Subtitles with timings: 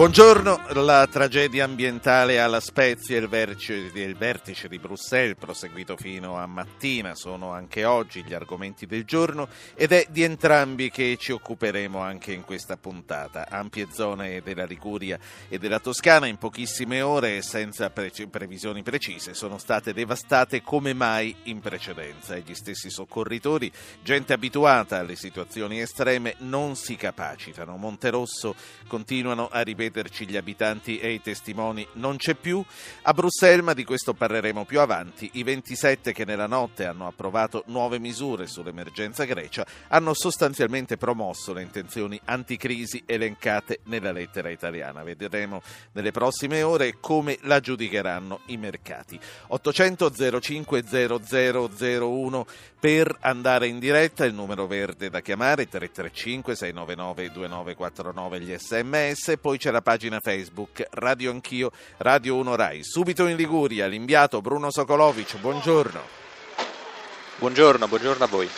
[0.00, 7.14] Buongiorno, la tragedia ambientale alla Spezia e il vertice, di Bruxelles proseguito fino a mattina
[7.14, 12.32] sono anche oggi gli argomenti del giorno ed è di entrambi che ci occuperemo anche
[12.32, 13.46] in questa puntata.
[13.50, 15.18] Ampie zone della Liguria
[15.50, 20.94] e della Toscana in pochissime ore e senza pre- previsioni precise sono state devastate come
[20.94, 23.70] mai in precedenza e gli stessi soccorritori,
[24.02, 27.76] gente abituata alle situazioni estreme, non si capacitano.
[27.76, 28.54] Monterosso
[28.86, 32.64] continuano a ripetere ripeterci gli abitanti e i testimoni non c'è più.
[33.02, 37.64] A Bruxelles, ma di questo parleremo più avanti, i 27 che nella notte hanno approvato
[37.66, 45.02] nuove misure sull'emergenza Grecia hanno sostanzialmente promosso le intenzioni anticrisi elencate nella lettera italiana.
[45.02, 45.60] Vedremo
[45.92, 49.18] nelle prossime ore come la giudicheranno i mercati.
[49.48, 52.46] 800 05 0001
[52.78, 59.58] per andare in diretta, il numero verde da chiamare 335 699 2949 gli sms, poi
[59.58, 62.84] c'è la la pagina Facebook Radio Anch'io, Radio 1 Rai.
[62.84, 66.00] Subito in Liguria, l'inviato Bruno Sokolovic, buongiorno.
[67.38, 68.48] Buongiorno, buongiorno a voi.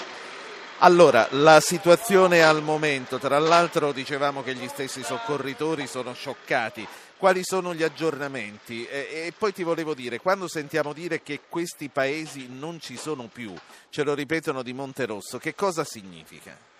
[0.79, 6.87] Allora, la situazione al momento, tra l'altro dicevamo che gli stessi soccorritori sono scioccati.
[7.17, 8.85] Quali sono gli aggiornamenti?
[8.85, 13.29] E, e, poi ti volevo dire, quando sentiamo dire che questi paesi non ci sono
[13.33, 13.55] più,
[13.91, 16.72] ce lo ripetono di Monterosso, che cosa significa?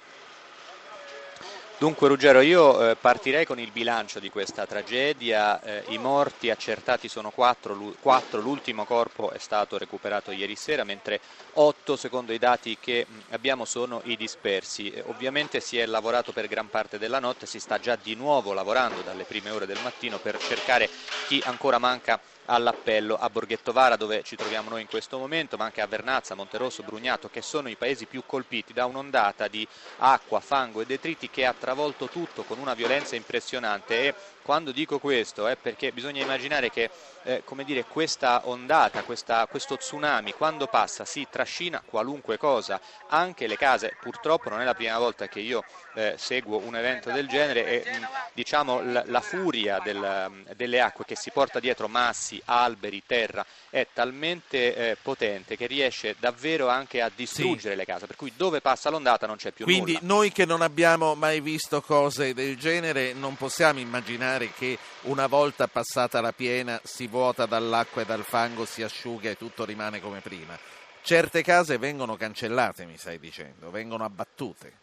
[1.83, 7.09] Dunque Ruggero, io eh, partirei con il bilancio di questa tragedia, eh, i morti accertati
[7.09, 11.19] sono quattro, l'ultimo corpo è stato recuperato ieri sera, mentre
[11.55, 14.93] otto secondo i dati che abbiamo sono i dispersi.
[14.93, 18.53] Eh, ovviamente si è lavorato per gran parte della notte, si sta già di nuovo
[18.53, 20.89] lavorando dalle prime ore del mattino per cercare
[21.27, 22.21] chi ancora manca
[22.53, 26.83] all'appello a Borghettovara dove ci troviamo noi in questo momento, ma anche a Vernazza, Monterosso,
[26.83, 29.67] Brugnato, che sono i paesi più colpiti da un'ondata di
[29.99, 34.99] acqua, fango e detriti che ha travolto tutto con una violenza impressionante e quando dico
[34.99, 36.91] questo è perché bisogna immaginare che
[37.25, 43.47] eh, come dire, questa ondata, questa, questo tsunami, quando passa si trascina qualunque cosa, anche
[43.47, 43.97] le case.
[44.01, 45.65] Purtroppo non è la prima volta che io
[45.95, 51.05] eh, seguo un evento del genere e mh, diciamo, la, la furia del, delle acque
[51.05, 57.01] che si porta dietro massi, alberi, terra è talmente eh, potente che riesce davvero anche
[57.01, 57.77] a distruggere sì.
[57.77, 59.99] le case, per cui dove passa l'ondata non c'è più Quindi nulla.
[59.99, 64.79] Quindi noi che non abbiamo mai visto cose del genere non possiamo immaginare immaginare che
[65.03, 69.65] una volta passata la piena si vuota dall'acqua e dal fango, si asciuga e tutto
[69.65, 70.59] rimane come prima.
[71.03, 74.81] Certe case vengono cancellate, mi stai dicendo, vengono abbattute.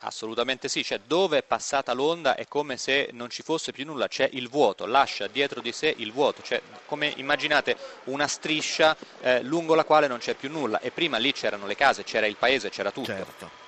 [0.00, 4.08] Assolutamente sì, cioè dove è passata l'onda è come se non ci fosse più nulla,
[4.08, 9.42] c'è il vuoto, lascia dietro di sé il vuoto, cioè come immaginate una striscia eh,
[9.42, 12.36] lungo la quale non c'è più nulla e prima lì c'erano le case, c'era il
[12.36, 13.06] paese, c'era tutto.
[13.06, 13.65] Certo.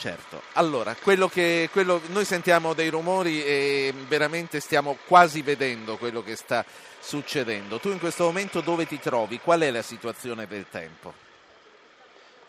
[0.00, 6.22] Certo, allora, quello che, quello, noi sentiamo dei rumori e veramente stiamo quasi vedendo quello
[6.22, 6.64] che sta
[6.98, 7.78] succedendo.
[7.78, 9.40] Tu in questo momento dove ti trovi?
[9.40, 11.12] Qual è la situazione del tempo?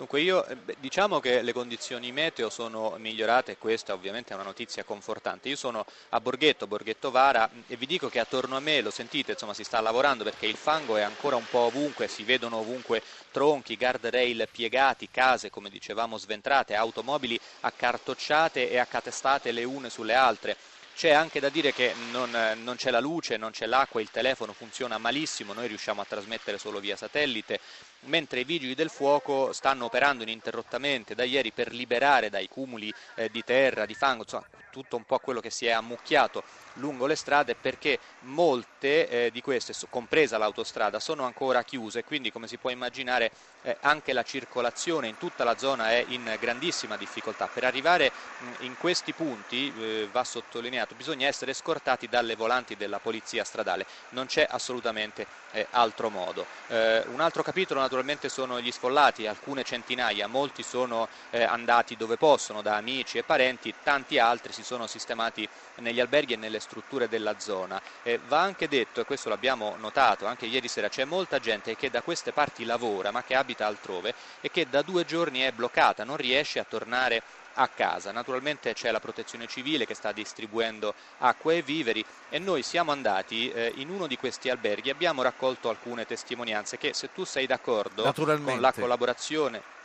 [0.01, 4.45] Dunque io eh, diciamo che le condizioni meteo sono migliorate e questa ovviamente è una
[4.45, 5.47] notizia confortante.
[5.47, 9.33] Io sono a Borghetto, Borghetto Vara e vi dico che attorno a me, lo sentite,
[9.33, 13.03] insomma si sta lavorando perché il fango è ancora un po' ovunque, si vedono ovunque
[13.29, 20.57] tronchi, guardrail piegati, case come dicevamo sventrate, automobili accartocciate e accatestate le une sulle altre.
[20.95, 22.29] C'è anche da dire che non,
[22.63, 26.57] non, c'è la luce, non c'è l'acqua, il telefono funziona malissimo, noi riusciamo a trasmettere
[26.57, 27.59] solo via satellite,
[28.05, 33.29] mentre i vigili del fuoco stanno operando ininterrottamente da ieri per liberare dai cumuli eh,
[33.29, 36.43] di terra, di fango, insomma tutto un po' quello che si è ammucchiato
[36.75, 42.47] lungo le strade perché molte eh, di queste, compresa l'autostrada, sono ancora chiuse, quindi come
[42.47, 43.31] si può immaginare
[43.63, 47.47] eh, anche la circolazione in tutta la zona è in grandissima difficoltà.
[47.47, 48.11] Per arrivare
[48.59, 53.85] mh, in questi punti, eh, va sottolineato, bisogna essere scortati dalle volanti della polizia stradale,
[54.09, 56.45] non c'è assolutamente eh, altro modo.
[56.69, 62.17] Eh, un altro capitolo naturalmente sono gli sfollati, alcune centinaia, molti sono eh, andati dove
[62.17, 65.47] possono, da amici e parenti, tanti altri si sono sistemati
[65.81, 67.81] negli alberghi e nelle strutture della zona.
[68.03, 71.89] Eh, va anche detto, e questo l'abbiamo notato anche ieri sera, c'è molta gente che
[71.89, 76.03] da queste parti lavora ma che abita altrove e che da due giorni è bloccata,
[76.03, 77.21] non riesce a tornare
[77.55, 78.11] a casa.
[78.11, 83.51] Naturalmente c'è la protezione civile che sta distribuendo acqua e viveri e noi siamo andati
[83.51, 87.45] eh, in uno di questi alberghi e abbiamo raccolto alcune testimonianze che se tu sei
[87.45, 89.79] d'accordo con la collaborazione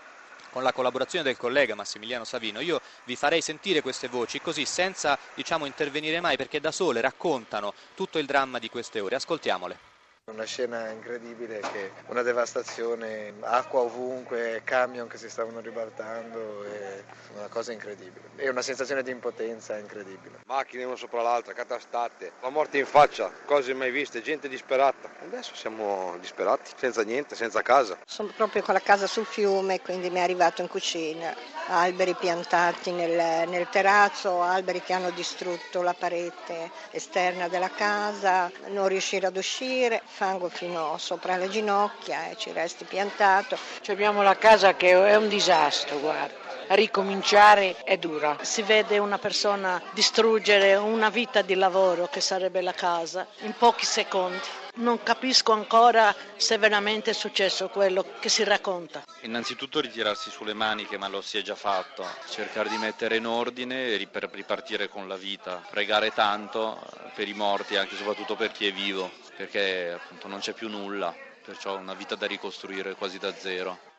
[0.56, 2.60] con la collaborazione del collega Massimiliano Savino.
[2.60, 7.74] Io vi farei sentire queste voci così senza diciamo, intervenire mai perché da sole raccontano
[7.94, 9.16] tutto il dramma di queste ore.
[9.16, 9.85] Ascoltiamole.
[10.28, 17.04] Una scena incredibile, che una devastazione, acqua ovunque, camion che si stavano ribaltando, è
[17.36, 18.30] una cosa incredibile.
[18.34, 20.40] E una sensazione di impotenza incredibile.
[20.46, 25.08] Macchine una sopra l'altra, catastate, la morte in faccia, cose mai viste, gente disperata.
[25.22, 27.96] Adesso siamo disperati, senza niente, senza casa.
[28.04, 31.34] Sono proprio con la casa sul fiume, quindi mi è arrivato in cucina.
[31.68, 38.88] Alberi piantati nel, nel terrazzo, alberi che hanno distrutto la parete esterna della casa, non
[38.88, 43.58] riuscire ad uscire fango fino sopra le ginocchia e ci resti piantato.
[43.82, 46.32] Cioè abbiamo la casa che è un disastro, guarda.
[46.68, 48.38] Ricominciare è dura.
[48.40, 53.84] Si vede una persona distruggere una vita di lavoro che sarebbe la casa in pochi
[53.84, 54.65] secondi.
[54.76, 59.04] Non capisco ancora se veramente è successo quello che si racconta.
[59.22, 62.04] Innanzitutto ritirarsi sulle maniche, ma lo si è già fatto.
[62.28, 65.62] Cercare di mettere in ordine per ripartire con la vita.
[65.70, 66.78] Pregare tanto
[67.14, 70.68] per i morti, anche e soprattutto per chi è vivo perché appunto non c'è più
[70.68, 71.14] nulla,
[71.44, 73.95] perciò una vita da ricostruire quasi da zero.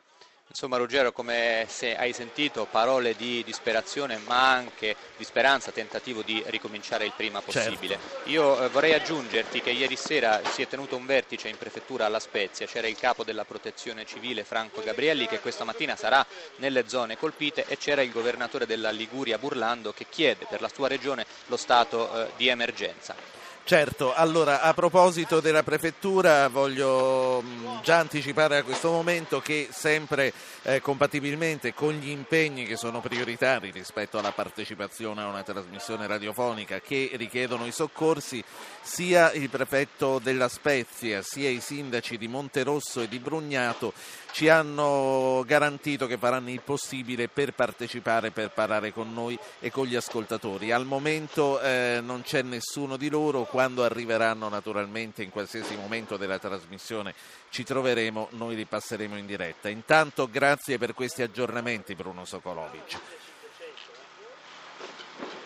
[0.49, 6.41] Insomma Ruggero, come se hai sentito, parole di disperazione ma anche di speranza, tentativo di
[6.47, 7.99] ricominciare il prima possibile.
[7.99, 8.29] Certo.
[8.29, 12.19] Io eh, vorrei aggiungerti che ieri sera si è tenuto un vertice in prefettura alla
[12.19, 17.17] Spezia, c'era il capo della protezione civile Franco Gabrielli che questa mattina sarà nelle zone
[17.17, 21.57] colpite e c'era il governatore della Liguria Burlando che chiede per la sua regione lo
[21.57, 23.36] stato eh, di emergenza.
[23.67, 30.31] Certo, allora a proposito della prefettura voglio mm, già anticipare a questo momento che sempre
[30.61, 36.79] eh, compatibilmente con gli impegni che sono prioritari rispetto alla partecipazione a una trasmissione radiofonica
[36.79, 38.41] che richiedono i soccorsi,
[38.81, 43.91] sia il prefetto della Spezia sia i sindaci di Monterosso e di Brugnato
[44.37, 49.87] ci hanno garantito che faranno il possibile per partecipare, per parlare con noi e con
[49.87, 50.71] gli ascoltatori.
[50.71, 56.37] Al momento eh, non c'è nessuno di loro, quando arriveranno naturalmente in qualsiasi momento della
[56.37, 57.15] trasmissione
[57.49, 59.69] ci troveremo, noi li passeremo in diretta.
[59.69, 63.26] Intanto grazie per questi aggiornamenti Bruno Sokolovic.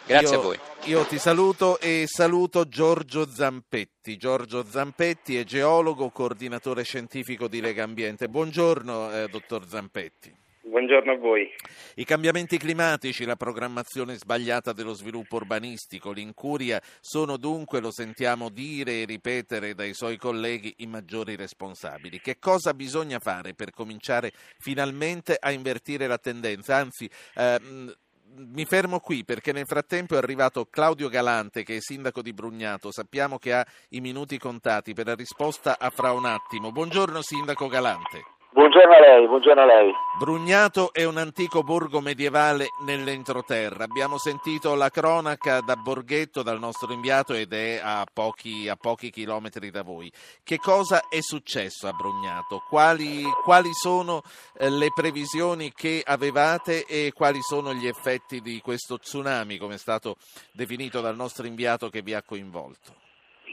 [0.06, 0.59] Grazie io, a voi.
[0.86, 4.18] Io ti saluto e saluto Giorgio Zampetti.
[4.18, 8.27] Giorgio Zampetti è geologo, coordinatore scientifico di Lega Ambiente.
[8.27, 10.39] Buongiorno, eh, dottor Zampetti.
[10.63, 11.50] Buongiorno a voi.
[11.95, 19.01] I cambiamenti climatici, la programmazione sbagliata dello sviluppo urbanistico, l'incuria sono dunque, lo sentiamo dire
[19.01, 22.21] e ripetere dai suoi colleghi, i maggiori responsabili.
[22.21, 26.77] Che cosa bisogna fare per cominciare finalmente a invertire la tendenza?
[26.77, 27.94] Anzi, ehm,
[28.36, 32.92] mi fermo qui perché nel frattempo è arrivato Claudio Galante che è sindaco di Brugnato.
[32.92, 36.72] Sappiamo che ha i minuti contati per la risposta a fra un attimo.
[36.72, 38.40] Buongiorno sindaco Galante.
[38.53, 39.94] Buongiorno a lei, buongiorno a lei.
[40.19, 43.86] Brugnato è un antico borgo medievale nell'entroterra.
[43.86, 49.09] Abbiamo sentito la cronaca da Borghetto, dal nostro inviato, ed è a pochi, a pochi
[49.09, 50.12] chilometri da voi.
[50.44, 52.62] Che cosa è successo a Brugnato?
[52.68, 54.21] Quali, quali sono
[54.59, 59.77] eh, le previsioni che avevate e quali sono gli effetti di questo tsunami, come è
[59.77, 60.15] stato
[60.51, 63.00] definito dal nostro inviato che vi ha coinvolto?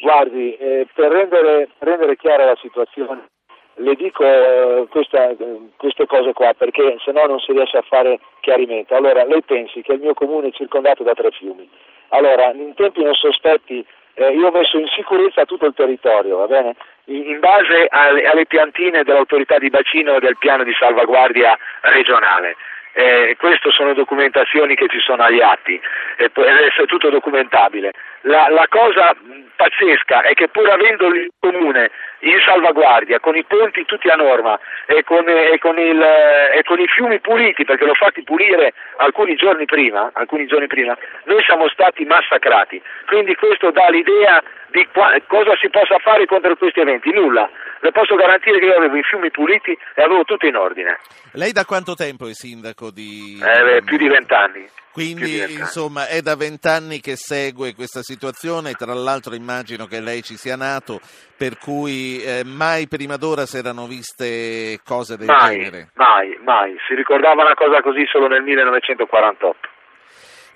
[0.03, 3.29] Guardi, eh, per rendere, rendere chiara la situazione
[3.79, 5.31] le dico eh, questa,
[5.77, 8.95] queste cose qua perché se no non si riesce a fare chiarimento.
[8.95, 11.69] Allora, lei pensi che il mio comune è circondato da tre fiumi.
[12.09, 13.85] Allora, in tempi non sospetti
[14.19, 16.75] eh, io ho messo in sicurezza tutto il territorio, va bene?
[17.05, 22.57] In, base alle, alle, piantine dell'autorità di bacino e del piano di salvaguardia regionale.
[22.93, 25.81] Eh, queste sono documentazioni che ci sono agli atti
[26.17, 27.93] e può essere tutto documentabile.
[28.23, 29.15] La, la cosa
[29.55, 34.59] pazzesca è che pur avendo il comune in salvaguardia, con i ponti tutti a norma
[34.87, 39.37] e con, e con, il, e con i fiumi puliti, perché l'ho fatti pulire alcuni
[39.37, 42.83] giorni, prima, alcuni giorni prima, noi siamo stati massacrati.
[43.07, 47.13] Quindi questo dà l'idea di qua, cosa si possa fare contro questi eventi.
[47.13, 47.49] Nulla.
[47.81, 50.99] Le posso garantire che io avevo i fiumi puliti e avevo tutto in ordine.
[51.35, 53.39] Lei da quanto tempo è sindaco di...
[53.41, 54.67] Eh, più di vent'anni.
[54.93, 60.37] Quindi insomma è da vent'anni che segue questa situazione, tra l'altro immagino che lei ci
[60.37, 61.01] sia nato,
[61.37, 65.91] per cui eh, mai prima d'ora si erano viste cose del mai, genere.
[65.95, 69.77] Mai, mai, si ricordava una cosa così solo nel 1948.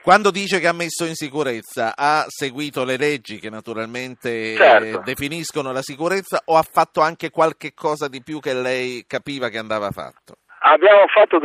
[0.03, 4.99] Quando dice che ha messo in sicurezza, ha seguito le leggi che naturalmente certo.
[4.99, 9.49] eh, definiscono la sicurezza o ha fatto anche qualche cosa di più che lei capiva
[9.49, 10.39] che andava fatto?
[10.65, 11.39] Abbiamo fatto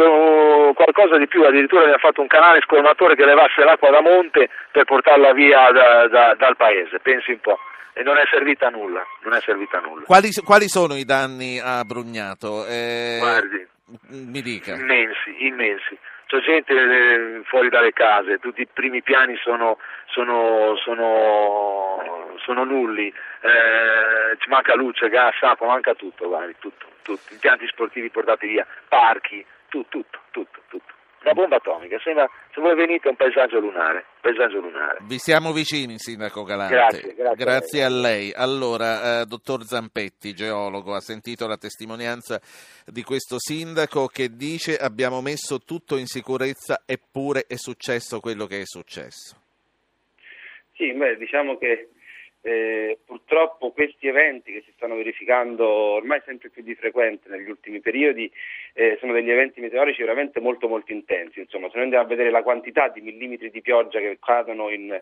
[0.74, 4.86] qualcosa di più, addirittura abbiamo fatto un canale scolmatore che levasse l'acqua da monte per
[4.86, 7.58] portarla via da, da, dal paese, pensi un po'.
[7.94, 10.04] E non è servita a nulla, non è servita a nulla.
[10.06, 12.64] Quali, quali sono i danni a Brugnato?
[12.68, 13.18] Eh...
[13.20, 13.68] Guardi,
[14.10, 14.76] Mi dica.
[14.76, 15.98] Immensi, immensi.
[16.26, 19.78] C'è gente eh, fuori dalle case, tutti i primi piani sono,
[20.08, 27.32] sono, sono, sono nulli, eh, ci manca luce, gas, acqua, manca tutto, guardi, tutto, tutto.
[27.32, 30.94] impianti sportivi portati via, parchi, tutto, tutto, tutto, tutto.
[31.24, 35.00] Una bomba atomica, sembra, se voi venite è un paesaggio lunare, paesaggio lunare.
[35.02, 36.76] Vi siamo vicini, Sindaco Galante.
[36.76, 38.32] Grazie, grazie, Grazie a lei.
[38.34, 42.40] Allora, eh, dottor Zampetti, geologo, ha sentito la testimonianza
[42.86, 48.62] di questo sindaco che dice abbiamo messo tutto in sicurezza eppure è successo quello che
[48.62, 49.36] è successo.
[50.76, 51.90] Sì, beh, diciamo che
[52.48, 57.82] eh, purtroppo questi eventi che si stanno verificando ormai sempre più di frequente negli ultimi
[57.82, 58.32] periodi
[58.74, 61.42] eh, sono degli eventi meteorici veramente molto molto intensi.
[61.42, 64.98] Insomma, se noi andiamo a vedere la quantità di millimetri di pioggia che cadono in,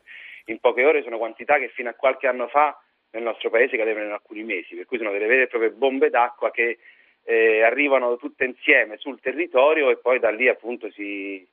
[0.45, 4.07] in poche ore, sono quantità che fino a qualche anno fa nel nostro paese cadevano
[4.07, 6.79] in alcuni mesi, per cui sono delle vere e proprie bombe d'acqua che
[7.25, 11.47] eh, arrivano tutte insieme sul territorio e poi da lì appunto si,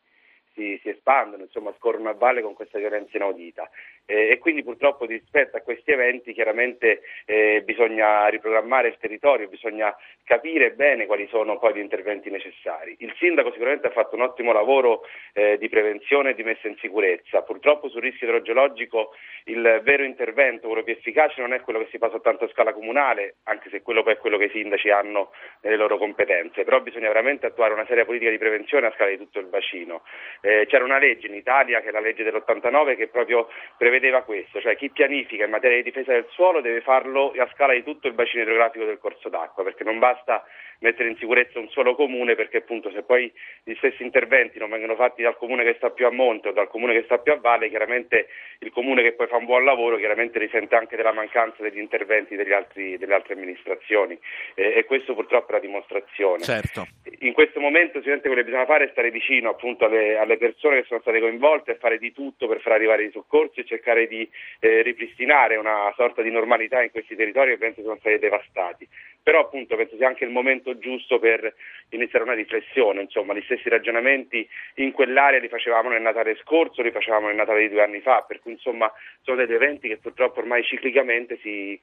[0.54, 3.68] si, si espandono, insomma scorrono a valle con questa violenza inaudita
[4.06, 9.94] eh, e quindi purtroppo rispetto a questi eventi chiaramente eh, bisogna riprogrammare il territorio, bisogna
[10.24, 12.96] capire bene quali sono poi gli interventi necessari.
[12.98, 16.76] Il sindaco sicuramente ha fatto un ottimo lavoro eh, di prevenzione e di messa in
[16.78, 21.88] sicurezza, purtroppo sul rischio idrogeologico il vero intervento, quello più efficace non è quello che
[21.90, 24.90] si fa soltanto a scala comunale, anche se quello poi è quello che i sindaci
[24.90, 25.32] hanno
[25.62, 29.18] nelle loro competenze, però bisogna veramente attuare una seria politica di prevenzione a scala di
[29.18, 30.02] tutto il bacino.
[30.44, 34.60] Eh, c'era una legge in Italia, che è la legge dell'89, che proprio prevedeva questo,
[34.60, 38.08] cioè chi pianifica in materia di difesa del suolo deve farlo a scala di tutto
[38.08, 40.44] il bacino idrografico del corso d'acqua, perché non basta
[40.82, 43.32] mettere in sicurezza un solo comune, perché appunto se poi
[43.62, 46.68] gli stessi interventi non vengono fatti dal comune che sta più a monte o dal
[46.68, 48.26] comune che sta più a valle, chiaramente
[48.58, 52.34] il comune che poi fa un buon lavoro chiaramente risente anche della mancanza degli interventi
[52.52, 54.18] altri, delle altre amministrazioni
[54.54, 56.42] eh, e questo purtroppo è la dimostrazione.
[56.42, 56.86] Certo.
[57.20, 60.80] In questo momento sicuramente quello che bisogna fare è stare vicino appunto alle, alle persone
[60.80, 64.06] che sono state coinvolte e fare di tutto per far arrivare i soccorsi e cercare
[64.06, 64.28] di
[64.60, 68.88] eh, ripristinare una sorta di normalità in questi territori che penso sono stati devastati.
[69.22, 71.54] Però appunto penso sia anche il momento giusto per
[71.90, 76.90] iniziare una riflessione, insomma gli stessi ragionamenti in quell'area li facevamo nel Natale scorso, li
[76.90, 78.90] facevamo nel Natale di due anni fa, per cui insomma
[79.22, 81.80] sono degli eventi che purtroppo ormai ciclicamente si,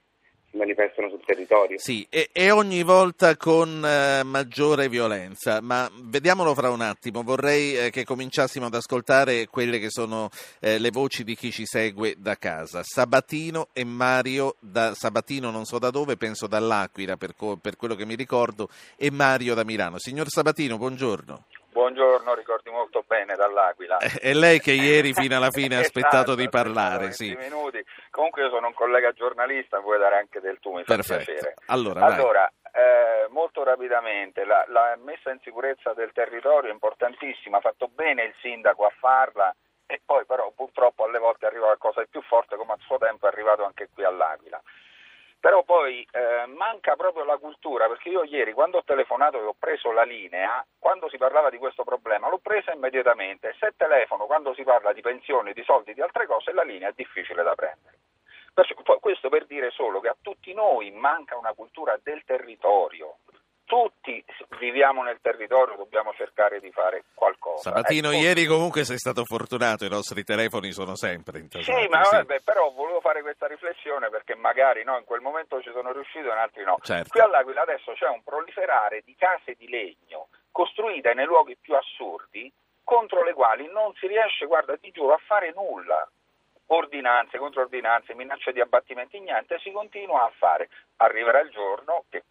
[0.49, 1.77] si manifestano sul territorio.
[1.77, 7.77] Sì, e, e ogni volta con eh, maggiore violenza, ma vediamolo fra un attimo, vorrei
[7.77, 10.29] eh, che cominciassimo ad ascoltare quelle che sono
[10.59, 12.81] eh, le voci di chi ci segue da casa.
[12.83, 17.95] Sabatino e Mario, da Sabatino non so da dove, penso dall'Aquila per, co- per quello
[17.95, 19.99] che mi ricordo, e Mario da Milano.
[19.99, 21.45] Signor Sabatino, buongiorno.
[21.71, 23.97] Buongiorno, ricordi molto bene dall'Aquila.
[23.97, 27.35] È lei che ieri fino alla fine ha aspettato di parlare, sì.
[27.39, 27.83] minuti.
[28.09, 31.25] Comunque io sono un collega giornalista, vuoi dare anche del tu, mi fa Perfetto.
[31.25, 31.53] piacere.
[31.67, 32.01] Allora.
[32.01, 37.87] Allora, eh, molto rapidamente, la, la messa in sicurezza del territorio è importantissima, ha fatto
[37.87, 42.21] bene il sindaco a farla e poi però purtroppo alle volte arriva qualcosa di più
[42.21, 44.61] forte come a suo tempo è arrivato anche qui all'Aquila.
[45.39, 49.55] Però poi eh, manca proprio la cultura, perché io ieri quando ho telefonato e ho
[49.57, 53.55] preso la linea, quando si parlava di questo problema l'ho presa immediatamente.
[53.57, 56.93] Se telefono quando si parla di pensioni, di soldi, di altre cose, la linea è
[56.93, 57.97] difficile da prendere.
[58.99, 63.19] Questo per dire solo che a tutti noi manca una cultura del territorio.
[63.69, 64.25] Tutti
[64.57, 67.69] viviamo nel territorio, dobbiamo cercare di fare qualcosa.
[67.69, 68.19] Sabatino, Ecco.
[68.19, 71.79] ieri comunque sei stato fortunato, i nostri telefoni sono sempre intasati.
[71.79, 75.69] Sì, ma vabbè, però volevo fare questa riflessione perché magari no, in quel momento ci
[75.71, 76.79] sono riuscito e in altri no.
[76.81, 77.09] Certo.
[77.09, 82.51] Qui all'Aquila adesso c'è un proliferare di case di legno costruite nei luoghi più assurdi
[82.83, 86.09] contro le quali non si riesce, guarda, ti giuro, a fare nulla.
[86.71, 90.69] Ordinanze, controordinanze, minacce di abbattimenti, niente, si continua a fare.
[90.97, 92.23] Arriverà il giorno che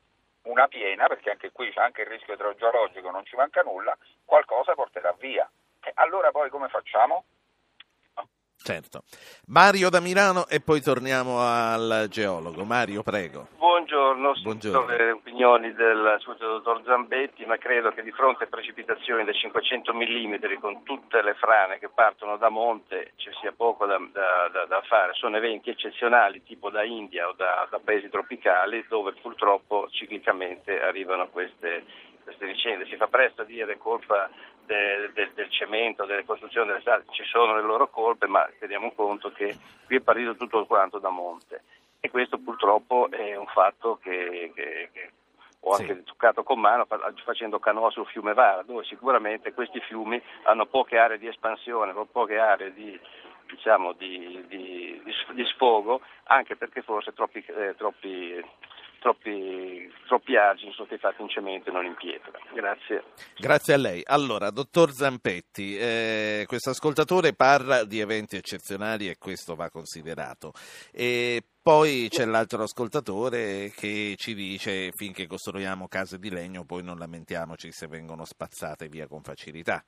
[0.49, 4.75] una piena, perché anche qui c'è anche il rischio idrogeologico, non ci manca nulla, qualcosa
[4.75, 5.49] porterà via.
[5.81, 7.25] E allora poi come facciamo?
[8.63, 9.03] Certo.
[9.47, 12.65] Mario da Milano e poi torniamo al geologo.
[12.65, 13.49] Mario, prego.
[13.57, 14.87] Buongiorno, Buongiorno.
[14.95, 20.35] le opinioni del dottor Zambetti, ma credo che di fronte a precipitazioni da 500 mm
[20.61, 24.83] con tutte le frane che partono da monte ci sia poco da, da- da- da
[24.83, 25.15] fare.
[25.15, 31.29] Sono eventi eccezionali tipo da India o da, da paesi tropicali dove purtroppo ciclicamente arrivano
[31.29, 31.85] queste,
[32.25, 32.85] queste vicende.
[32.87, 34.29] Si fa presto a dire colpa
[34.69, 38.93] de- de- del cemento, delle costruzioni delle strade, ci sono le loro colpe, ma teniamo
[38.93, 39.57] conto che
[39.87, 41.63] qui è partito tutto quanto da monte
[42.01, 45.11] e questo purtroppo è un fatto che, che- che
[45.61, 45.83] ho Sì.
[45.83, 50.67] anche toccato con mano fa- facendo canoa sul fiume Vara, dove sicuramente questi fiumi hanno
[50.67, 52.99] poche aree di espansione, po- poche aree di,
[53.47, 58.41] diciamo, di, di- di sfogo, anche perché forse troppi, eh, troppi
[58.99, 62.33] troppi, troppi argini sono stati fatti in cemento e non in pietra.
[62.53, 63.05] Grazie.
[63.37, 64.03] Grazie a lei.
[64.05, 70.53] Allora, dottor Zampetti, eh, questo ascoltatore parla di eventi eccezionali e questo va considerato.
[70.93, 76.99] E poi c'è l'altro ascoltatore che ci dice finché costruiamo case di legno poi non
[76.99, 79.85] lamentiamoci se vengono spazzate via con facilità.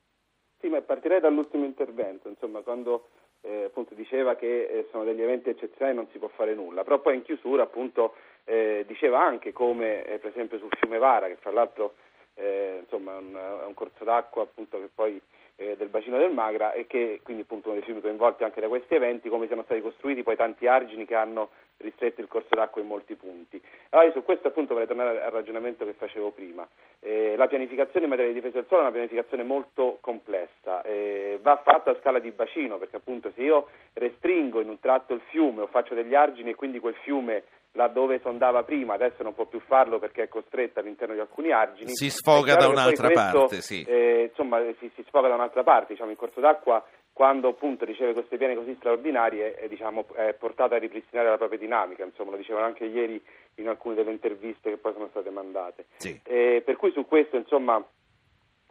[0.61, 3.09] Sì, ma partirei dall'ultimo intervento, insomma, quando
[3.41, 6.85] eh, appunto diceva che eh, sono degli eventi eccezionali e non si può fare nulla,
[6.85, 8.15] però poi in chiusura appunto
[8.51, 11.95] eh, diceva anche come eh, per esempio sul fiume Vara, che fra l'altro
[12.35, 15.21] eh, insomma, è un, è un corso d'acqua appunto che poi
[15.55, 18.67] eh, del bacino del Magra e che quindi appunto uno dei fiumi coinvolti anche da
[18.67, 21.51] questi eventi, come siano stati costruiti poi tanti argini che hanno
[21.81, 23.61] ristretto il corso d'acqua in molti punti.
[23.91, 26.67] Allora io su questo appunto vorrei tornare al ragionamento che facevo prima.
[27.01, 31.39] Eh, la pianificazione in materia di difesa del suolo è una pianificazione molto complessa, eh,
[31.43, 35.23] va fatta a scala di bacino perché appunto se io restringo in un tratto il
[35.31, 39.47] fiume o faccio degli argini e quindi quel fiume laddove sondava prima, adesso non può
[39.47, 41.91] più farlo perché è costretto all'interno di alcuni argini.
[41.91, 43.85] Si sfoga da un'altra questo, parte, sì.
[43.87, 48.13] Eh, insomma, si, si, sfoga da un'altra parte, diciamo, il corso d'acqua quando appunto riceve
[48.13, 52.37] queste piene così straordinarie è, diciamo, è portato a ripristinare la propria dinamica, insomma, lo
[52.37, 53.23] dicevano anche ieri
[53.57, 55.87] in alcune delle interviste che poi sono state mandate.
[55.97, 56.19] Sì.
[56.25, 57.85] Eh, per cui su questo, insomma,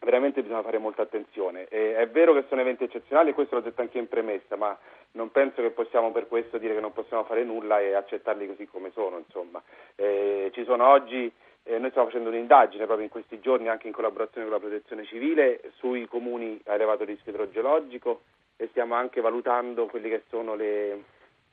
[0.01, 1.67] veramente bisogna fare molta attenzione.
[1.67, 4.75] Eh, è vero che sono eventi eccezionali, e questo l'ho detto anche in premessa, ma
[5.11, 8.65] non penso che possiamo per questo dire che non possiamo fare nulla e accettarli così
[8.67, 9.17] come sono.
[9.17, 9.61] Insomma.
[9.95, 11.31] Eh, ci sono oggi,
[11.63, 15.05] eh, noi stiamo facendo un'indagine proprio in questi giorni, anche in collaborazione con la protezione
[15.05, 18.21] civile, sui comuni a elevato rischio idrogeologico
[18.57, 21.03] e stiamo anche valutando quelle che sono le,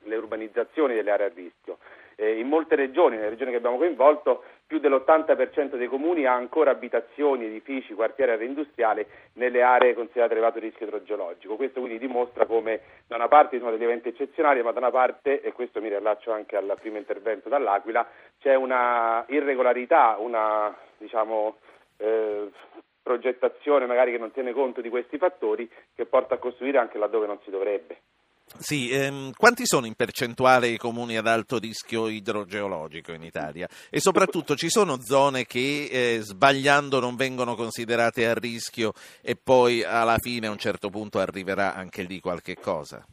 [0.02, 1.78] le urbanizzazioni delle aree a rischio.
[2.18, 6.70] Eh, in molte regioni, nelle regioni che abbiamo coinvolto, più dell'80% dei comuni ha ancora
[6.70, 11.56] abitazioni, edifici, quartieri, aree industriali nelle aree considerate elevato rischio idrogeologico.
[11.56, 15.42] Questo quindi dimostra come da una parte sono degli eventi eccezionali, ma da una parte,
[15.42, 18.08] e questo mi riallaccio anche al primo intervento dall'Aquila,
[18.40, 21.58] c'è una irregolarità, una diciamo,
[21.98, 22.50] eh,
[23.02, 27.26] progettazione magari che non tiene conto di questi fattori che porta a costruire anche laddove
[27.26, 27.98] non si dovrebbe.
[28.58, 33.68] Sì, ehm, quanti sono in percentuale i comuni ad alto rischio idrogeologico in Italia?
[33.90, 39.82] E soprattutto ci sono zone che eh, sbagliando non vengono considerate a rischio e poi
[39.82, 43.04] alla fine a un certo punto arriverà anche lì qualche cosa?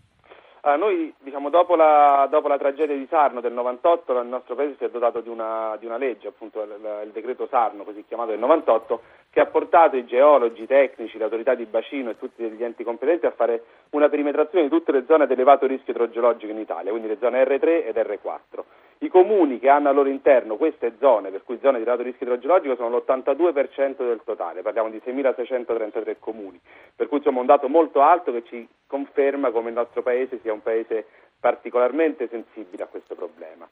[0.65, 4.75] Allora, noi diciamo, dopo, la, dopo, la, tragedia di Sarno del 98 il nostro paese
[4.77, 8.29] si è dotato di una, di una legge, appunto il, il, decreto Sarno, così chiamato
[8.29, 9.01] del 98,
[9.33, 12.83] che ha portato i geologi, i tecnici, le autorità di bacino e tutti gli enti
[12.83, 16.91] competenti a fare una perimetrazione di tutte le zone ad elevato rischio idrogeologico in Italia,
[16.91, 18.63] quindi le zone R3 ed R4.
[18.99, 22.27] I comuni che hanno al loro interno queste zone, per cui zone di elevato rischio
[22.27, 26.61] idrogeologico, sono l'82% del totale, parliamo di 6.633 comuni,
[26.95, 30.53] per cui insomma un dato molto alto che ci conferma come il nostro paese sia
[30.53, 31.07] un paese
[31.39, 33.67] particolarmente sensibile a questo problema.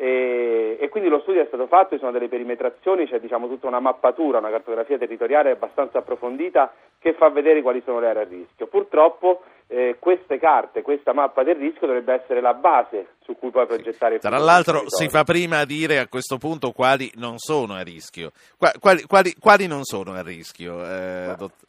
[0.00, 3.66] E, e, quindi lo studio è stato fatto, ci sono delle perimetrazioni, c'è diciamo, tutta
[3.66, 8.26] una mappatura, una cartografia territoriale abbastanza approfondita che fa vedere quali sono le aree a
[8.28, 8.68] rischio.
[8.68, 13.66] Purtroppo eh, queste carte, questa mappa del rischio dovrebbe essere la base su cui poi
[13.66, 17.82] progettare Tra l'altro si fa prima a dire a questo punto quali non sono a
[17.82, 18.30] rischio.
[18.56, 21.66] Quali, quali, quali non sono a rischio, eh, dott-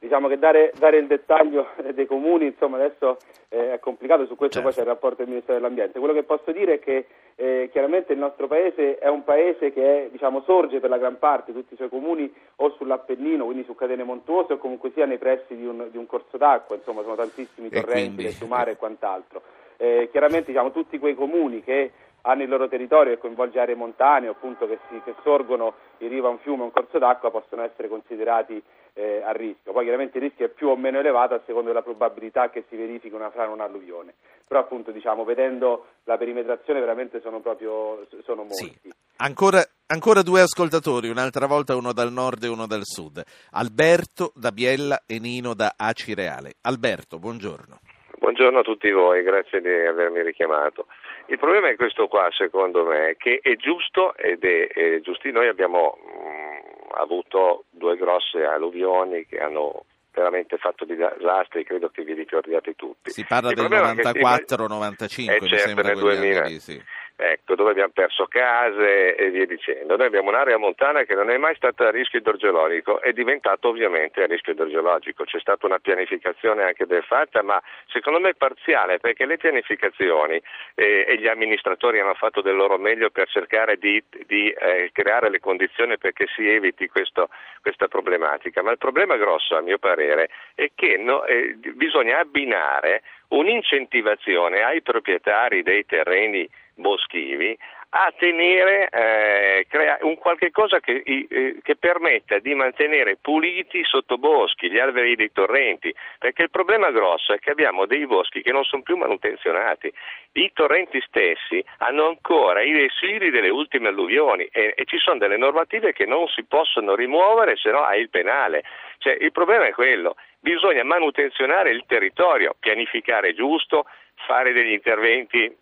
[0.00, 3.18] diciamo che dare, dare, il dettaglio dei comuni, insomma adesso
[3.50, 4.68] eh, è complicato, su questo certo.
[4.68, 5.98] poi c'è il rapporto del Ministero dell'Ambiente.
[5.98, 10.06] Quello che posso dire è che eh, chiaramente il nostro paese è un paese che
[10.06, 13.74] è, diciamo, sorge per la gran parte, tutti i suoi comuni o sull'Appennino, quindi su
[13.74, 17.14] catene montuose o comunque sia nei pressi di un, di un corso d'acqua, insomma sono
[17.14, 18.46] tantissimi torrenti, quindi...
[18.46, 19.42] mare e quant'altro.
[19.76, 24.28] Eh, chiaramente diciamo, tutti quei comuni che hanno il loro territorio e coinvolge aree montanee
[24.28, 27.62] appunto che, si, che sorgono in riva a un fiume o un corso d'acqua possono
[27.62, 28.62] essere considerati
[28.94, 29.72] eh, a rischio.
[29.72, 32.76] Poi chiaramente il rischio è più o meno elevato a seconda della probabilità che si
[32.76, 34.14] verifichi una frana o un'alluvione.
[34.46, 38.78] Però appunto diciamo vedendo la perimetrazione veramente sono proprio sono molti.
[38.82, 38.90] Sì.
[39.18, 43.22] Ancora, ancora due ascoltatori, un'altra volta uno dal nord e uno dal sud.
[43.52, 46.54] Alberto da Biella e Nino da Acireale.
[46.62, 47.80] Alberto, buongiorno.
[48.18, 50.86] Buongiorno a tutti voi, grazie di avermi richiamato.
[51.26, 55.30] Il problema è questo qua, secondo me, che è giusto ed è, è giusto.
[55.30, 62.14] Noi abbiamo mh, avuto due grosse alluvioni che hanno veramente fatto disastri, credo che vi
[62.14, 63.10] ricordiate tutti.
[63.10, 66.42] Si parla Il del 94-95, eh, mi certo, sembra nel 2000.
[66.44, 66.82] Lì, sì
[67.20, 69.96] ecco, dove abbiamo perso case e via dicendo.
[69.96, 74.22] Noi abbiamo un'area montana che non è mai stata a rischio idrogeologico, è diventata ovviamente
[74.22, 75.24] a rischio idrogeologico.
[75.24, 80.40] C'è stata una pianificazione anche ben fatta, ma secondo me parziale, perché le pianificazioni
[80.74, 85.30] eh, e gli amministratori hanno fatto del loro meglio per cercare di, di eh, creare
[85.30, 87.28] le condizioni perché si eviti questo,
[87.60, 88.62] questa problematica.
[88.62, 94.82] Ma il problema grosso, a mio parere, è che no, eh, bisogna abbinare un'incentivazione ai
[94.82, 96.48] proprietari dei terreni
[96.80, 97.56] boschivi
[97.92, 99.66] a tenere eh,
[100.02, 105.32] un qualche cosa che, eh, che, permetta di mantenere puliti i sottoboschi, gli alberi dei
[105.32, 109.92] torrenti, perché il problema grosso è che abbiamo dei boschi che non sono più manutenzionati.
[110.32, 115.36] I torrenti stessi hanno ancora i residui delle ultime alluvioni e, e ci sono delle
[115.36, 118.62] normative che non si possono rimuovere se no hai il penale.
[118.98, 123.86] Cioè, il problema è quello, bisogna manutenzionare il territorio, pianificare giusto,
[124.26, 125.52] fare degli interventi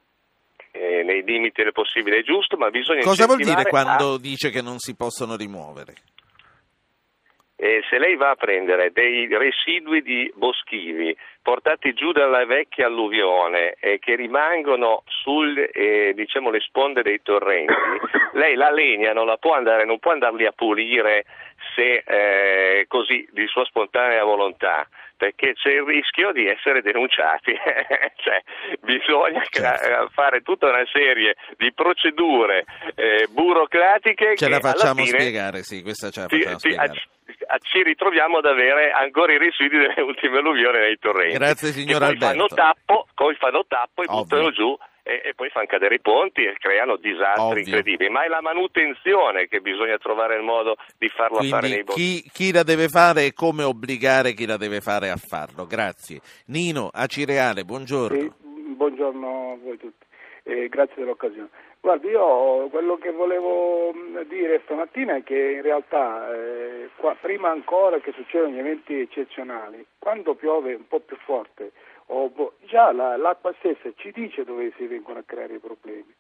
[0.71, 4.19] eh, nei limiti del possibile giusto, ma bisogna Cosa vuol dire quando a...
[4.19, 5.95] dice che non si possono rimuovere?
[7.61, 13.75] Eh, se lei va a prendere dei residui di boschivi portati giù dalla vecchia alluvione
[13.81, 17.73] e eh, che rimangono sulle eh, diciamo, sponde dei torrenti,
[18.39, 21.25] lei la legna non la può andare, non può andarli a pulire
[21.75, 27.53] se eh, così di sua spontanea volontà perché c'è il rischio di essere denunciati,
[28.23, 28.41] cioè,
[28.83, 30.11] bisogna certo.
[30.13, 34.37] fare tutta una serie di procedure eh, burocratiche.
[34.37, 37.03] Ce la facciamo fine, spiegare, sì, questa ce la facciamo ti, spiegare.
[37.61, 41.39] Ci ritroviamo ad avere ancora i residui delle ultime alluvioni nei torrenti.
[41.39, 42.27] Grazie signor Alberto.
[42.27, 44.23] Fanno tappo, poi fanno tappo e Ovvio.
[44.23, 47.63] buttano giù e, e, poi fanno cadere i ponti e creano disastri Ovvio.
[47.63, 48.11] incredibili.
[48.11, 52.23] Ma è la manutenzione che bisogna trovare il modo di farla Quindi fare nei boschi.
[52.23, 55.65] Chi, chi la deve fare e come obbligare chi la deve fare a farlo.
[55.65, 56.21] Grazie.
[56.49, 58.19] Nino Acireale, buongiorno.
[58.19, 58.31] Sì,
[58.77, 60.05] buongiorno a voi tutti.
[60.43, 61.49] Eh, grazie dell'occasione.
[61.81, 63.93] Guardi, io quello che volevo
[64.27, 69.87] dire stamattina è che in realtà eh, qua, prima ancora che succedono gli eventi eccezionali,
[69.99, 71.73] quando piove un po' più forte,
[72.07, 76.13] oh, boh, già la, l'acqua stessa ci dice dove si vengono a creare i problemi.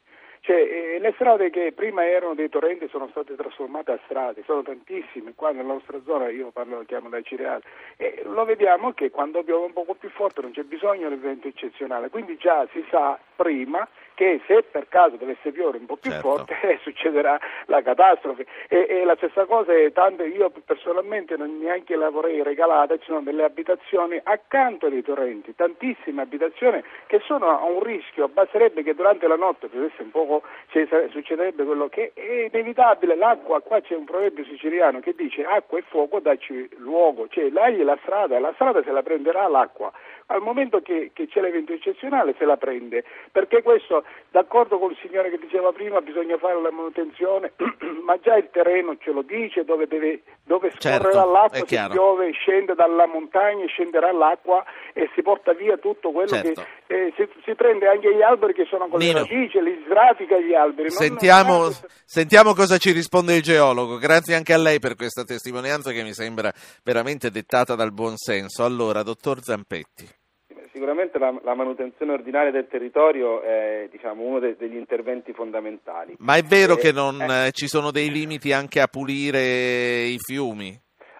[0.48, 4.62] Cioè, eh, le strade che prima erano dei torrenti sono state trasformate a strade, sono
[4.62, 7.60] tantissime, qua nella nostra zona, io parlo, chiamo dai Cireali,
[7.98, 11.48] e lo vediamo che quando piove un poco più forte non c'è bisogno di evento
[11.48, 13.86] eccezionale, quindi già si sa prima
[14.18, 16.28] che se per caso dovesse piovere un po' più certo.
[16.28, 18.46] forte eh, succederà la catastrofe.
[18.66, 23.04] E, e, la stessa cosa è tanto io personalmente non neanche la vorrei regalata, ci
[23.04, 28.96] sono delle abitazioni accanto ai torrenti, tantissime abitazioni che sono a un rischio, basterebbe che
[28.96, 30.37] durante la notte piovesse un poco,
[30.68, 35.78] cioè, succederebbe quello che è inevitabile, l'acqua, qua c'è un proverbio siciliano che dice acqua
[35.78, 39.92] e fuoco dacci luogo, cioè dagli la strada, la strada se la prenderà l'acqua,
[40.26, 44.98] al momento che, che c'è l'evento eccezionale se la prende, perché questo, d'accordo con il
[45.00, 47.52] signore che diceva prima, bisogna fare la manutenzione,
[48.04, 52.30] ma già il terreno ce lo dice dove, deve, dove scorrerà certo, l'acqua, se piove
[52.32, 56.62] scende dalla montagna, scenderà l'acqua e si porta via tutto quello certo.
[56.86, 59.84] che eh, si, si, prende anche gli alberi che sono con Nino, le radici, li
[60.18, 60.90] sradica gli alberi.
[60.90, 61.72] Sentiamo, non
[62.04, 66.12] sentiamo cosa ci risponde il geologo, grazie anche a lei per questa testimonianza che mi
[66.12, 66.52] sembra
[66.82, 68.64] veramente dettata dal buon senso.
[68.64, 70.06] Allora, dottor Zampetti.
[70.72, 76.14] Sicuramente la, la, manutenzione ordinaria del territorio è diciamo, uno de, degli interventi fondamentali.
[76.18, 80.18] Ma è vero eh, che non, eh, ci sono dei limiti anche a pulire i
[80.18, 80.78] fiumi?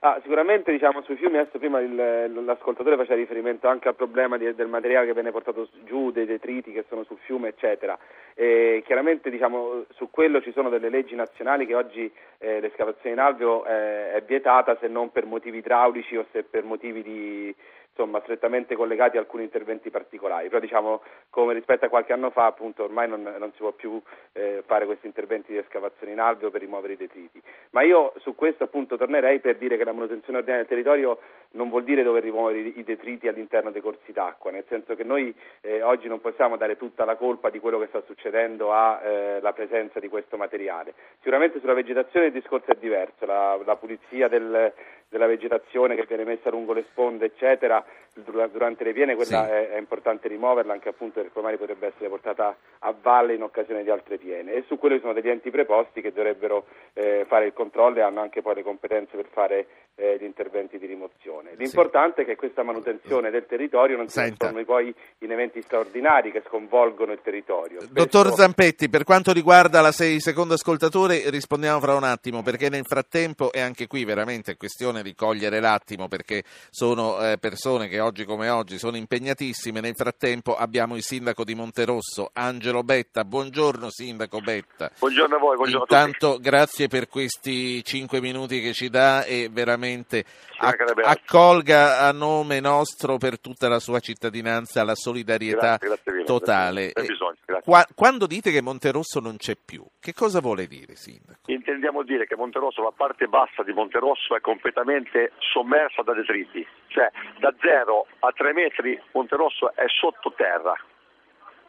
[0.09, 4.55] Ah, sicuramente diciamo, sui fiumi, adesso prima il, l'ascoltatore faceva riferimento anche al problema di,
[4.55, 7.99] del materiale che viene portato giù, dei detriti che sono sul fiume, eccetera.
[8.33, 13.21] E chiaramente diciamo, su quello ci sono delle leggi nazionali che oggi eh, l'escavazione in
[13.21, 17.55] alveo eh, è vietata se non per motivi idraulici o se per motivi di,
[17.99, 22.47] insomma, strettamente collegati a alcuni interventi particolari, però diciamo come rispetto a qualche anno fa
[22.47, 24.01] appunto ormai non, non si può più
[24.33, 27.43] eh, fare questi interventi di escavazione in alveo per rimuovere i detriti.
[27.71, 31.19] Ma io su questo appunto tornerei per dire che la manutenzione ordinaria del territorio
[31.53, 35.35] non vuol dire dover rimuovere i, detriti all'interno dei corsi d'acqua, nel senso che noi
[35.63, 39.53] eh, oggi non possiamo dare tutta la colpa di quello che sta succedendo alla eh,
[39.55, 40.95] presenza di questo materiale.
[41.19, 44.73] Sicuramente sulla vegetazione il discorso è diverso, la, la pulizia del,
[45.09, 47.85] della vegetazione che viene messa lungo le sponde, eccetera,
[48.15, 49.51] durante le piene, quella sì.
[49.51, 53.83] è, è, importante rimuoverla anche appunto perché magari potrebbe essere portata a valle in occasione
[53.83, 54.55] di altre piene.
[54.55, 58.03] E su quello ci sono degli enti preposti che dovrebbero eh, fare il controllo e
[58.03, 61.38] hanno anche poi le competenze per fare eh, gli interventi di rimozione.
[61.57, 62.23] L'importante sì.
[62.23, 67.13] è che questa manutenzione del territorio non si trasformi poi in eventi straordinari che sconvolgono
[67.13, 67.81] il territorio.
[67.81, 67.93] Spesso...
[67.93, 72.85] Dottor Zampetti, per quanto riguarda la sei secondo ascoltatore rispondiamo fra un attimo perché nel
[72.85, 78.25] frattempo è anche qui veramente questione di cogliere l'attimo perché sono eh, persone che oggi
[78.25, 79.81] come oggi sono impegnatissime.
[79.81, 83.25] Nel frattempo abbiamo il sindaco di Monterosso, Angelo Betta.
[83.25, 84.91] Buongiorno sindaco Betta.
[84.99, 86.43] Buongiorno a voi, buongiorno Intanto a tutti.
[86.43, 90.25] grazie per questi cinque minuti che ci dà e veramente veramente
[90.59, 90.95] acc-
[91.29, 96.93] accolga a nome nostro per tutta la sua cittadinanza la solidarietà grazie, grazie mille, totale.
[96.95, 101.41] Bisogno, Qua- quando dite che Monterosso non c'è più, che cosa vuole dire, Sindaco?
[101.45, 107.11] Intendiamo dire che Monterosso, la parte bassa di Monterosso è completamente sommersa da detriti, cioè
[107.41, 110.75] da 0 a 3 metri Monterosso è sottoterra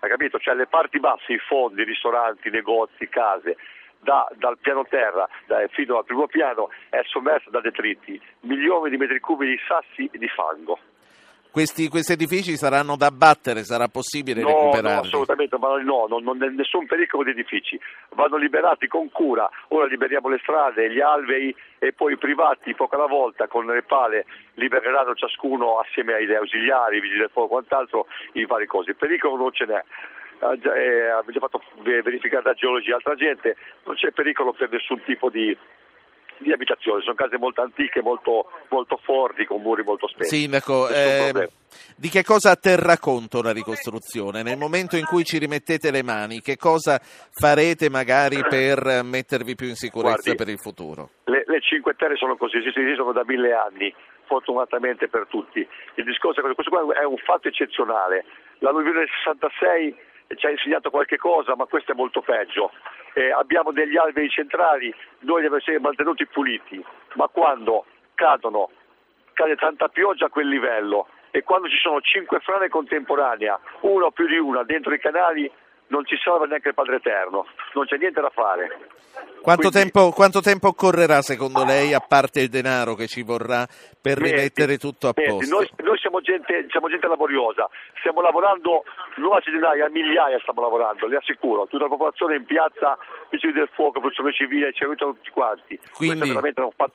[0.02, 0.39] hai capito?
[0.39, 3.58] Cioè le parti basse, i fondi, i ristoranti, i negozi, case,
[4.01, 8.97] da, dal piano terra da, fino al primo piano è sommersa da detriti, milioni di
[8.97, 10.79] metri cubi di sassi e di fango.
[11.51, 14.93] Questi, questi, edifici saranno da abbattere, sarà possibile no, recuperarli?
[14.93, 17.79] No, assolutamente, ma no, non, non, nessun pericolo di edifici,
[18.13, 22.95] vanno liberati con cura, ora liberiamo le strade, gli alvei e poi i privati poco
[22.95, 28.05] alla volta con le pale libereranno ciascuno assieme ai ausiliari, vigili del fuoco e quant'altro
[28.33, 29.83] i vari cosi, il pericolo non ce n'è.
[30.41, 35.04] Eh, abbiamo già fatto verificare da geologi e altra gente, non c'è pericolo per nessun
[35.04, 35.56] tipo di,
[36.38, 40.38] di abitazione, sono case molto antiche, molto, molto forti, con muri molto spessi.
[40.38, 41.49] Sindaco, eh,
[41.97, 44.41] di che cosa terrà conto la ricostruzione?
[44.41, 49.67] Nel momento in cui ci rimettete le mani, che cosa farete magari per mettervi più
[49.67, 51.10] in sicurezza Guardi, per il futuro?
[51.25, 53.93] Le, le Cinque Terre sono così, esistono da mille anni,
[54.25, 55.67] fortunatamente per tutti.
[55.95, 58.23] Il discorso è questo qua è un fatto eccezionale.
[58.60, 59.95] L'alluvione del 66
[60.36, 62.72] ci ha insegnato qualche cosa, ma questo è molto peggio.
[63.13, 68.70] Eh, abbiamo degli alberi centrali, noi dobbiamo essere mantenuti puliti, ma quando cadono,
[69.34, 74.12] cade tanta pioggia a quel livello e quando ci sono cinque frane contemporanee, una o
[74.12, 75.50] più di una dentro i canali,
[75.89, 78.97] non ci salva neanche il Padre Eterno, non c'è niente da fare.
[79.41, 83.65] Quanto, Quindi, tempo, quanto tempo occorrerà secondo lei, a parte il denaro che ci vorrà,
[84.02, 85.56] per Metti, rimettere tutto a metti, posto?
[85.56, 88.84] Noi, noi siamo, gente, siamo, gente, laboriosa, stiamo lavorando
[89.15, 92.97] non a centinaia, a migliaia stiamo lavorando, le assicuro, tutta la popolazione in piazza,
[93.30, 95.80] vigili del fuoco, protezione civile, ci aiutano tutti quanti.
[95.93, 96.38] Quindi,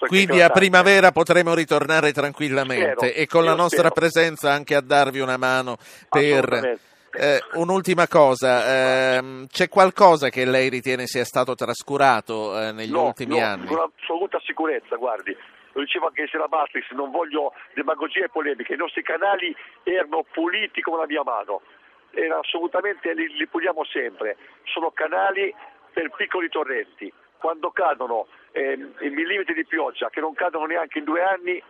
[0.07, 3.94] quindi a primavera potremo ritornare tranquillamente spero, e con la nostra spero.
[3.94, 5.76] presenza anche a darvi una mano
[6.09, 6.92] per...
[7.16, 13.07] Eh, un'ultima cosa, ehm, c'è qualcosa che lei ritiene sia stato trascurato eh, negli no,
[13.07, 13.66] ultimi no, anni?
[13.66, 15.37] Con assoluta sicurezza, guardi,
[15.72, 20.81] lo diceva anche Sera Matrix, non voglio demagogie e polemiche, i nostri canali erano puliti
[20.81, 21.62] come la mia mano,
[22.11, 25.55] era assolutamente, li, li puliamo sempre, sono canali
[25.92, 31.05] per piccoli torrenti, quando cadono eh, i millimetri di pioggia, che non cadono neanche in
[31.05, 31.62] due anni,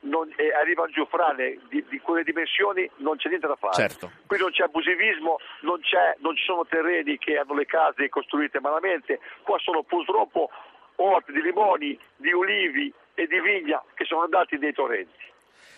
[0.00, 3.74] non, eh, arrivano giù frane di, di, quelle dimensioni, non c'è niente da fare.
[3.74, 4.10] Certo.
[4.26, 8.60] Qui non c'è abusivismo, non, c'è, non ci sono terreni che hanno le case costruite
[8.60, 10.50] malamente, qua sono purtroppo
[10.96, 15.28] orti di limoni, di ulivi e di vigna che sono andati nei torrenti.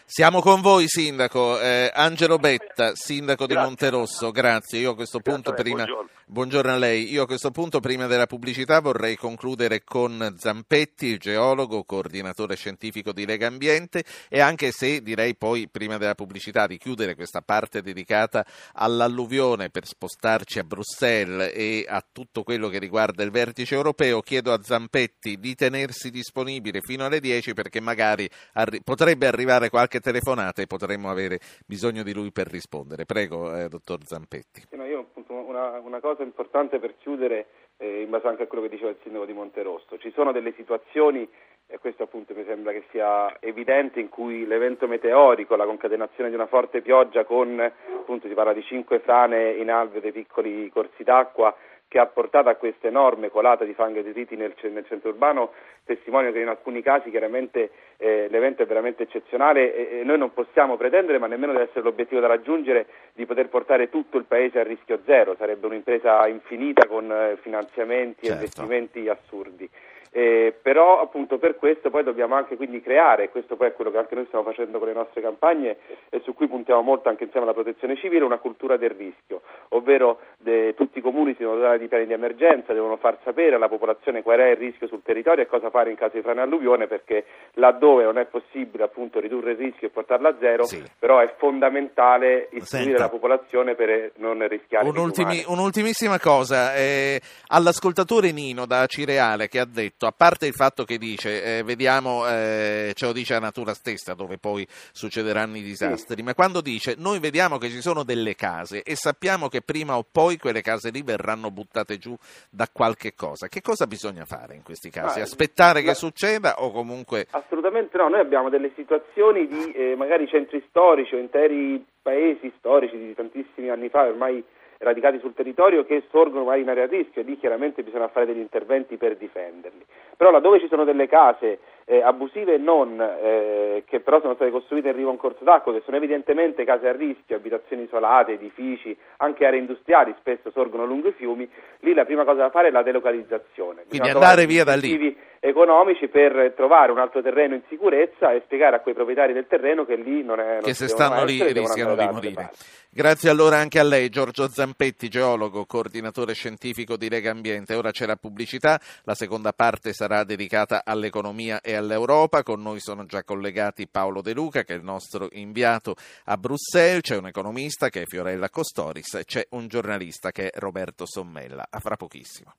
[0.05, 1.59] Siamo con voi, Sindaco.
[1.61, 3.69] Eh, Angelo Betta, Sindaco di Grazie.
[3.69, 4.81] Monterosso, grazie.
[4.81, 5.85] Io a questo punto Grazie prima...
[5.85, 6.11] buongiorno.
[6.33, 7.13] Buongiorno a lei.
[7.13, 13.27] Io a questo punto, prima della pubblicità, vorrei concludere con Zampetti, geologo, coordinatore scientifico di
[13.27, 18.47] Lega Ambiente, e anche se direi poi, prima della pubblicità, di chiudere questa parte dedicata
[18.73, 24.55] all'alluvione per spostarci a Bruxelles e a tutto quello che riguarda il vertice europeo, chiedo
[24.55, 30.63] a Zampetti di tenersi disponibile fino alle 10 perché magari arri- potrebbe arrivare qualche telefonata
[30.63, 33.05] e potremmo avere bisogno di lui per rispondere.
[33.05, 34.63] Prego, eh, dottor Zampetti.
[34.71, 37.47] Sì, no, io appunto una, una, cosa importante per chiudere,
[37.79, 40.53] eh, in base anche a quello che diceva il sindaco di Monterosso, ci sono delle
[40.55, 41.29] situazioni,
[41.67, 46.35] e questo appunto mi sembra che sia evidente, in cui l'evento meteorico, la concatenazione di
[46.35, 51.03] una forte pioggia con, appunto si parla di cinque frane in alve dei piccoli corsi
[51.03, 51.55] d'acqua,
[51.93, 55.53] che ha portato a questa enorme colata di fango e detriti nel, nel, centro urbano
[55.85, 60.33] testimonia che in alcuni casi chiaramente eh, l'evento è veramente eccezionale e, e, noi non
[60.33, 64.59] possiamo pretendere, ma nemmeno deve essere l'obiettivo da raggiungere, di poter portare tutto il paese
[64.59, 68.33] a rischio zero, sarebbe un'impresa infinita con eh, finanziamenti e Certo.
[68.33, 69.69] investimenti assurdi.
[70.15, 73.97] Eh, però appunto per questo poi dobbiamo anche quindi creare, questo poi è quello che
[73.97, 75.79] anche noi stiamo facendo con le nostre campagne
[76.11, 80.19] e su cui puntiamo molto anche insieme alla protezione civile, una cultura del rischio, ovvero
[80.37, 83.71] de, tutti i comuni si devono dare di piani di emergenza, devono far sapere alla
[83.71, 86.87] popolazione qual è il rischio sul territorio e cosa fare in caso di frane alluvione
[86.87, 90.83] perché laddove non è possibile appunto ridurre il rischio e portarlo a zero, Sì.
[90.99, 98.67] però è fondamentale istruire la popolazione per non rischiare Un'ultimi- un'ultimissima cosa, eh, all'ascoltatore Nino
[98.67, 103.07] da Cireale che ha detto, a parte il fatto che dice, eh, vediamo, eh, ce
[103.07, 107.59] lo dice la natura stessa dove poi succederanno i disastri, ma quando dice noi vediamo
[107.59, 111.51] che ci sono delle case e sappiamo che prima o poi quelle case lì verranno
[111.51, 112.17] buttate giù
[112.51, 115.19] da qualche cosa, che cosa bisogna fare in questi casi?
[115.19, 117.27] Ma- Aspettare la- che succeda o comunque...
[117.31, 122.99] Assolutamente no, noi abbiamo delle situazioni di eh, magari centri storici o interi paesi storici
[122.99, 124.43] di tantissimi anni fa, ormai
[124.83, 128.27] radicati sul territorio, che sorgono magari in area a rischio e lì chiaramente bisogna fare
[128.27, 129.85] degli interventi per difenderli.
[130.17, 134.89] Però laddove ci sono delle case eh, abusive non, eh, che però sono state costruite
[134.89, 138.97] in riva a un corso d'acqua, che sono evidentemente case a rischio, abitazioni isolate, edifici,
[139.19, 141.49] anche aree industriali spesso sorgono lungo i fiumi,
[141.81, 143.85] lì la prima cosa da fare è la delocalizzazione.
[143.89, 148.77] Quindi andare via da lì economici per trovare un altro terreno in sicurezza e spiegare
[148.77, 151.97] a quei proprietari del terreno che lì non è non che se stanno lì rischiano
[151.97, 152.51] di morire.
[152.95, 157.75] Grazie allora anche a lei Giorgio Zampetti, geologo, coordinatore scientifico di Lega Ambiente.
[157.75, 162.43] Ora c'è la pubblicità, la seconda parte sarà dedicata all'economia e all'Europa.
[162.43, 167.03] Con noi sono già collegati Paolo De Luca che è il nostro inviato a Bruxelles,
[167.03, 171.67] c'è un economista che è Fiorella Costoris e c'è un giornalista che è Roberto Sommella.
[171.71, 172.55] A fra pochissimo.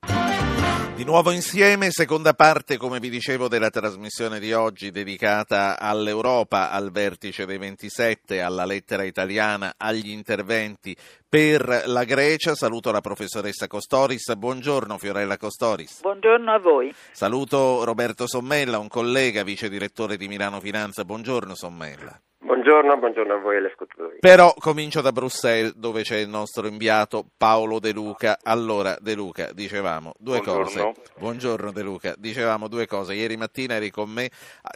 [0.95, 6.91] Di nuovo insieme, seconda parte, come vi dicevo, della trasmissione di oggi dedicata all'Europa, al
[6.91, 10.95] vertice dei 27, alla lettera italiana, agli interventi
[11.27, 12.53] per la Grecia.
[12.53, 14.35] Saluto la professoressa Costoris.
[14.35, 16.01] Buongiorno Fiorella Costoris.
[16.01, 16.93] Buongiorno a voi.
[17.11, 19.02] Saluto Roberto Sommella, un collega,
[19.43, 21.03] vice direttore di Milano Finanza.
[21.03, 22.19] Buongiorno Sommella.
[22.39, 24.17] Buongiorno, buongiorno a voi ascoltatori.
[24.19, 28.37] Però comincio da Bruxelles dove c'è il nostro inviato Paolo De Luca.
[28.41, 30.93] Allora, De Luca, dicevamo due buongiorno.
[30.93, 31.11] cose.
[31.17, 33.15] Buongiorno De Luca, dicevamo due cose.
[33.15, 34.29] Ieri mattina eri con me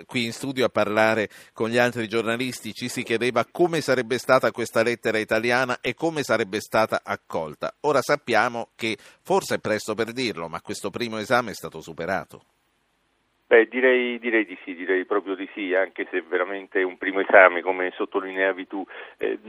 [0.06, 4.52] qui in studio a parlare con gli altri giornalisti, ci si chiedeva come sarebbe stata
[4.52, 7.74] questa lettera italiana e come sarebbe stata accolta.
[7.82, 12.42] Ora sappiamo che forse è presto per dirlo, ma questo primo esame è stato superato.
[13.48, 17.22] Beh, direi, direi, di sì, direi proprio di sì, anche se veramente è un primo
[17.22, 18.86] esame, come sottolineavi tu.
[19.18, 19.40] Eh,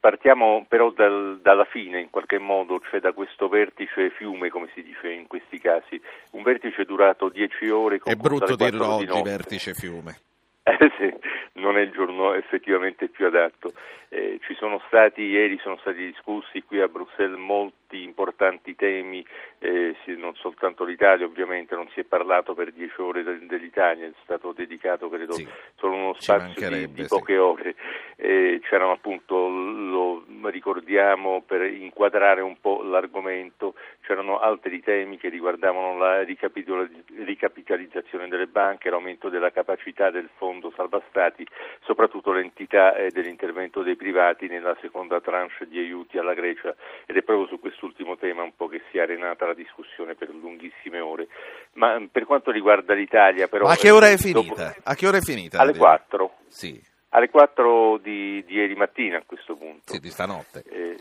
[0.00, 4.82] partiamo però dal, dalla fine, in qualche modo, cioè da questo vertice fiume, come si
[4.82, 6.00] dice in questi casi.
[6.30, 8.00] Un vertice durato dieci ore.
[8.02, 10.16] È brutto dirlo oggi, di vertice fiume.
[10.64, 11.12] Eh sì,
[11.60, 13.74] non è il giorno effettivamente più adatto.
[14.08, 19.24] Eh, ci sono stati, ieri sono stati discussi qui a Bruxelles molti importanti temi,
[19.58, 24.52] eh, non soltanto l'Italia ovviamente, non si è parlato per dieci ore dell'Italia, è stato
[24.52, 27.38] dedicato credo sì, solo uno spazio di, di, poche sì.
[27.38, 27.74] ore.
[28.16, 35.98] Eh, c'erano appunto, lo ricordiamo per inquadrare un po' l'argomento, c'erano altri temi che riguardavano
[35.98, 41.44] la ricapitalizzazione delle banche, l'aumento della capacità del fondo salva stati,
[41.82, 46.74] soprattutto l'entità eh, dell'intervento dei privati nella seconda tranche di aiuti alla Grecia
[47.06, 50.30] ed è proprio su quest'ultimo tema un po' che si è arenata la discussione per
[50.30, 51.26] lunghissime ore.
[51.72, 53.66] Ma mm, per quanto riguarda l'Italia però...
[53.66, 54.66] Ma a che ora è finita?
[54.66, 54.80] Dopo...
[54.84, 55.58] A che ora è finita?
[55.58, 56.32] Alle 4.
[56.46, 56.80] Sì.
[57.10, 59.92] Alle 4 di, di, ieri mattina a questo punto.
[59.92, 60.62] Sì, di stanotte.
[60.68, 60.96] Eh,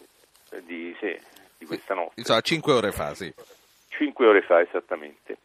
[0.64, 1.18] di, sì,
[1.58, 2.14] di questa notte.
[2.16, 3.32] Insomma, 5 ore fa, sì.
[3.90, 5.38] 5 ore fa, esattamente.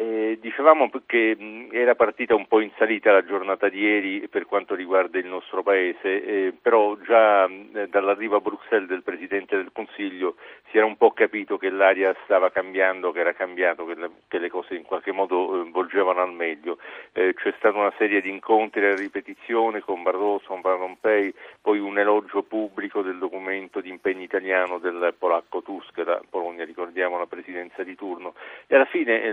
[0.00, 1.36] Eh, dicevamo che
[1.72, 5.62] era partita un po' in salita la giornata di ieri per quanto riguarda il nostro
[5.62, 10.36] Paese, eh, però già mh, dall'arrivo a Bruxelles del Presidente del Consiglio
[10.70, 14.38] si era un po' capito che l'aria stava cambiando, che era cambiato, che le, che
[14.38, 16.78] le cose in qualche modo eh, volgevano al meglio.
[17.12, 21.78] Eh, c'è stata una serie di incontri a ripetizione con Barroso, con Van Rompuy, poi
[21.78, 27.26] un elogio pubblico del documento di impegno italiano del polacco Tusk, la Polonia ricordiamo la
[27.26, 28.32] presidenza di turno,
[28.66, 29.32] e alla fine eh,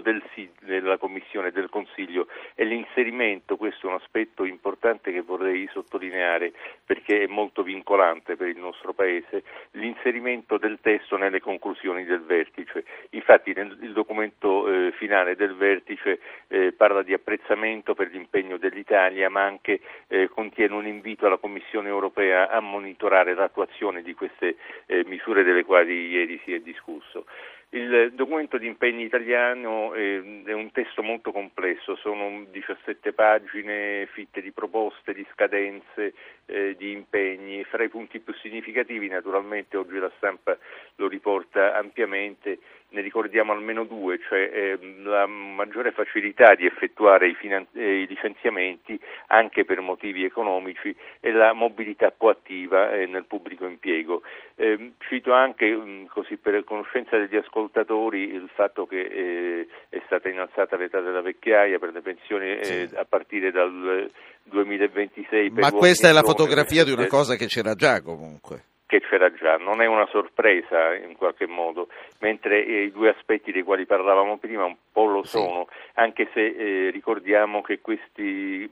[0.00, 0.22] l'annuncio del,
[0.60, 6.52] della Commissione del Consiglio è l'inserimento, questo è un aspetto importante che vorrei sottolineare
[6.84, 12.84] perché è molto vincolante per il nostro Paese, l'inserimento del testo nelle conclusioni del vertice.
[13.10, 19.28] Infatti nel, il documento eh, finale del vertice eh, parla di apprezzamento per l'impegno dell'Italia
[19.30, 25.04] ma anche eh, contiene un invito alla Commissione europea a monitorare l'attuazione di queste eh,
[25.06, 27.26] misure delle quali ieri si è discusso.
[27.72, 34.50] Il documento di impegni italiano è un testo molto complesso, sono 17 pagine fitte di
[34.50, 36.14] proposte, di scadenze,
[36.46, 37.62] eh, di impegni.
[37.62, 40.58] Fra i punti più significativi, naturalmente oggi la stampa
[40.96, 42.58] lo riporta ampiamente,
[42.90, 48.06] ne ricordiamo almeno due, cioè eh, la maggiore facilità di effettuare i, finan- eh, i,
[48.06, 48.98] licenziamenti
[49.28, 54.22] anche per motivi economici e la mobilità coattiva eh, nel pubblico impiego.
[54.56, 60.28] Ehm, cito anche, mh, così per conoscenza degli ascoltatori, il fatto che eh, è stata
[60.28, 62.94] innalzata l'età della vecchiaia per le pensioni eh, sì.
[62.96, 64.10] a partire dal
[64.44, 65.50] 2026.
[65.50, 69.56] Ma questa è la fotografia di una cosa che c'era già comunque che c'era già,
[69.56, 71.86] non è una sorpresa in qualche modo,
[72.18, 76.90] mentre i due aspetti dei quali parlavamo prima un po' lo sono, anche se eh,
[76.90, 78.68] ricordiamo che questi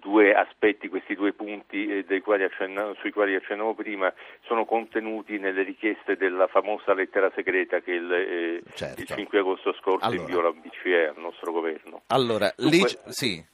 [0.00, 2.44] due aspetti, questi due punti eh, quali
[2.98, 8.62] sui quali accennavo prima, sono contenuti nelle richieste della famosa lettera segreta che il, eh,
[8.74, 9.02] certo.
[9.02, 10.20] il 5 agosto scorso allora.
[10.20, 12.02] inviò la BCE al nostro governo.
[12.08, 13.52] Allora, Dunque, lì, sì.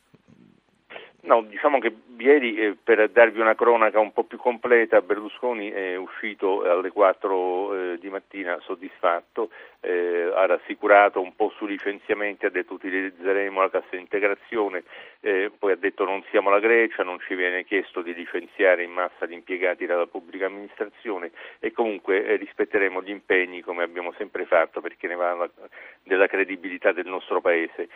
[1.22, 5.94] No, diciamo che ieri, eh, per darvi una cronaca un po' più completa, Berlusconi è
[5.96, 9.50] uscito alle 4 eh, di mattina soddisfatto,
[9.80, 14.84] eh, ha rassicurato un po' sui licenziamenti, ha detto utilizzeremo la cassa integrazione,
[15.20, 18.90] eh, poi ha detto non siamo la Grecia, non ci viene chiesto di licenziare in
[18.90, 24.46] massa gli impiegati dalla pubblica amministrazione e comunque eh, rispetteremo gli impegni come abbiamo sempre
[24.46, 25.48] fatto perché ne va
[26.02, 27.88] della credibilità del nostro Paese.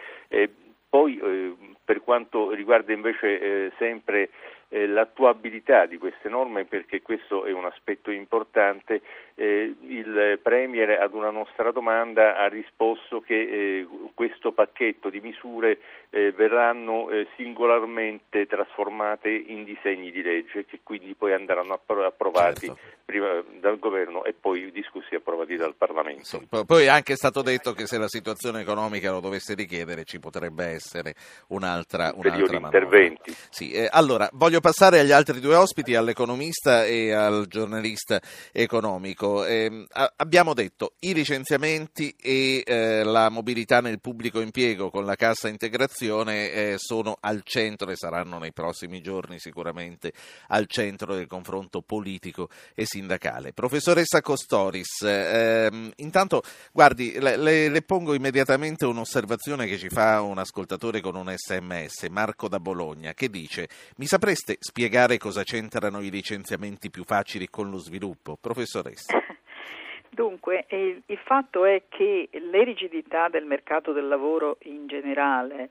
[0.95, 4.30] Poi eh, per quanto riguarda invece eh, sempre
[4.75, 9.03] eh, l'attuabilità di queste norme, perché questo è un aspetto importante,
[9.37, 15.79] eh, il Premier ad una nostra domanda ha risposto che eh, questo pacchetto di misure
[16.11, 22.81] eh, verranno eh, singolarmente trasformate in disegni di legge che quindi poi andranno approvati certo.
[23.05, 26.25] prima dal governo e poi discussi e approvati dal Parlamento.
[26.25, 30.20] Sì, poi è anche stato detto che se la situazione economica lo dovesse richiedere ci
[30.20, 31.14] potrebbe essere
[31.49, 33.33] un'altra, un'altra interventi.
[33.51, 38.19] Sì, allora voglio passare agli altri due ospiti, all'economista e al giornalista
[38.51, 39.45] economico.
[39.45, 39.85] Eh,
[40.17, 46.51] abbiamo detto i licenziamenti e eh, la mobilità nel pubblico impiego con la cassa integrazione
[46.51, 50.15] eh, sono al centro e saranno nei prossimi giorni sicuramente
[50.49, 53.53] al centro del confronto politico e sindacale.
[53.53, 56.41] Professoressa Costoris, ehm, intanto
[56.73, 62.05] guardi, le, le, le, pongo immediatamente un'osservazione che ci fa un ascoltatore con un sms,
[62.09, 67.71] Marco da Bologna, che dice mi sapreste spiegare cosa c'entrano i licenziamenti più facili con
[67.71, 68.37] lo sviluppo?
[68.41, 69.17] Professoressa.
[70.11, 75.71] Dunque, il, il fatto è che le rigidità del mercato del lavoro in generale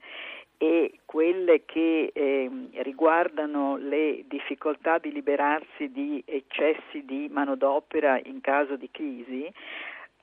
[0.58, 2.50] e quelle che eh,
[2.82, 9.52] riguardano le difficoltà di liberarsi di eccessi di manodopera in caso di crisi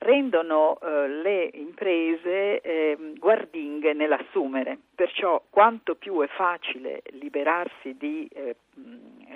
[0.02, 8.56] rendono eh, le imprese eh, guardinghe nell'assumere, perciò quanto più è facile liberarsi di eh,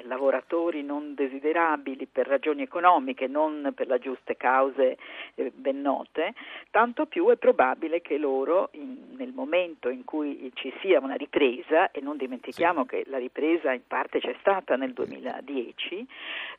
[0.02, 4.96] lavoratori non desiderabili per ragioni economiche, non per le giuste cause
[5.34, 6.34] eh, ben note,
[6.70, 11.90] tanto più è probabile che loro in, nel momento in cui ci sia una ripresa,
[11.90, 12.88] e non dimentichiamo sì.
[12.88, 16.06] che la ripresa in parte c'è stata nel 2010,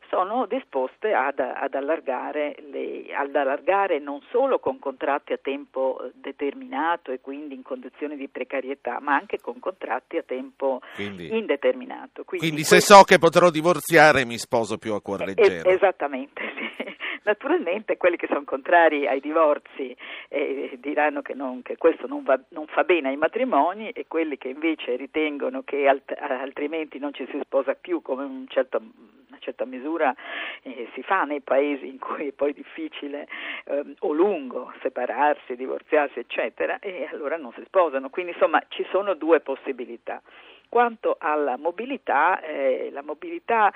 [0.08, 6.10] sono disposte ad, ad, allargare, le, ad allargare non solo con contratti a tempo eh,
[6.14, 12.24] determinato e quindi in condizioni di precarietà, ma anche con contratti a tempo quindi, indeterminato.
[12.24, 15.68] Quindi, quindi se so che potrò divorziare mi sposo più a cuor leggero.
[15.68, 16.96] Es- esattamente, sì.
[17.28, 19.94] Naturalmente quelli che sono contrari ai divorzi
[20.28, 24.38] eh, diranno che, non, che questo non, va, non, fa bene ai matrimoni e quelli
[24.38, 28.80] che invece ritengono che alt- altrimenti non ci si sposa più come un certo
[29.38, 30.14] una certa misura
[30.62, 33.28] eh, si fa nei paesi in cui è poi difficile
[33.64, 38.10] eh, o lungo separarsi, divorziarsi, eccetera, e allora non si sposano.
[38.10, 40.20] Quindi insomma ci sono due possibilità.
[40.68, 43.72] Quanto alla mobilità, eh, la mobilità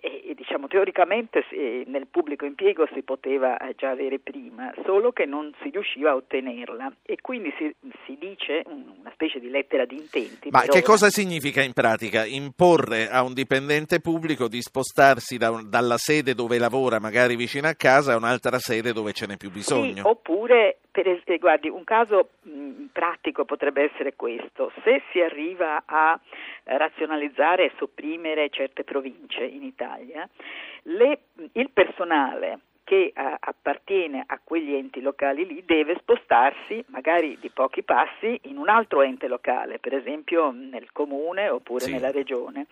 [0.00, 1.44] e, diciamo, teoricamente
[1.86, 6.14] nel pubblico impiego si poteva eh, già avere prima, solo che non si riusciva a
[6.14, 7.74] ottenerla e quindi si,
[8.06, 10.50] si dice una specie di lettera di intenti.
[10.50, 15.96] Ma che cosa significa in pratica imporre a un dipendente pubblico di spostarsi da, dalla
[15.98, 20.02] sede dove lavora, magari vicino a casa, a un'altra sede dove ce n'è più bisogno?
[20.02, 25.82] Sì, oppure per, eh, guardi, un caso mh, pratico potrebbe essere questo, se si arriva
[25.86, 26.18] a
[26.64, 30.28] razionalizzare e sopprimere certe province in Italia,
[30.82, 31.20] le,
[31.52, 37.82] il personale che eh, appartiene a quegli enti locali lì deve spostarsi magari di pochi
[37.82, 41.92] passi in un altro ente locale, per esempio nel comune oppure sì.
[41.92, 42.64] nella regione.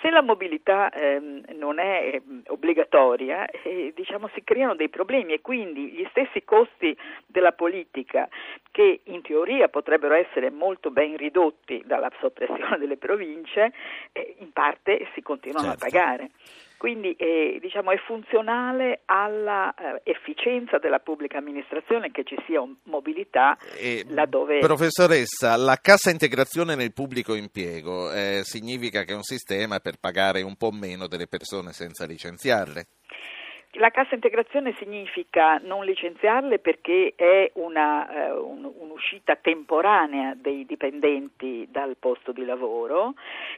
[0.00, 5.40] Se la mobilità ehm, non è ehm, obbligatoria, eh, diciamo, si creano dei problemi e
[5.40, 6.96] quindi gli stessi costi
[7.26, 8.28] della politica
[8.70, 13.72] che in teoria potrebbero essere molto ben ridotti dalla soppressione delle province,
[14.12, 15.84] eh, in parte si continuano certo.
[15.84, 16.30] a pagare.
[16.76, 24.04] Quindi eh, diciamo, è funzionale all'efficienza eh, della pubblica amministrazione che ci sia mobilità e,
[24.08, 24.58] laddove...
[24.58, 30.42] Professoressa, la cassa integrazione nel pubblico impiego eh, significa che è un sistema per pagare
[30.42, 32.86] un po' meno delle persone senza licenziarle?
[33.78, 41.68] La cassa integrazione significa non licenziarle perché è una, eh, un, un'uscita temporanea dei dipendenti
[41.70, 43.12] dal posto di lavoro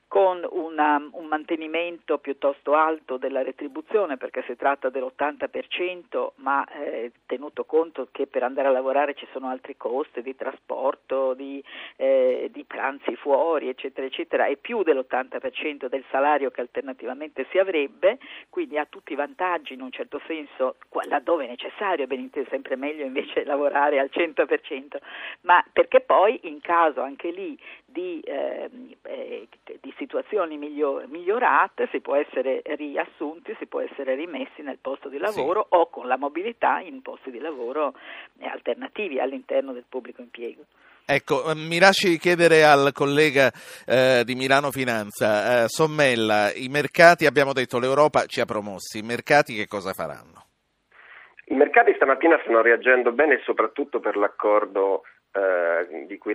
[0.08, 7.64] con una, un mantenimento piuttosto alto della retribuzione perché si tratta dell'80% ma eh, tenuto
[7.64, 11.62] conto che per andare a lavorare ci sono altri costi di trasporto, di,
[11.94, 18.18] eh, di pranzi fuori eccetera eccetera è più dell'80% del salario che alternativamente si avrebbe
[18.48, 22.48] quindi ha tutti i vantaggi in un certo certo senso, laddove è necessario, ben inteso,
[22.48, 24.96] sempre meglio invece lavorare al 100%,
[25.42, 28.70] ma perché poi in caso anche lì di, eh,
[29.02, 29.48] eh,
[29.80, 35.18] di situazioni miglior- migliorate si può essere riassunti, si può essere rimessi nel posto di
[35.18, 35.76] lavoro sì.
[35.76, 37.94] o con la mobilità in posti di lavoro
[38.40, 40.64] alternativi all'interno del pubblico impiego.
[41.10, 43.50] Ecco, mi lasci chiedere al collega
[43.86, 49.02] eh, di Milano Finanza, eh, Sommella, i mercati, abbiamo detto l'Europa ci ha promossi, i
[49.02, 50.44] mercati che cosa faranno?
[51.46, 56.34] I mercati stamattina stanno reagendo bene soprattutto per l'accordo eh, di cui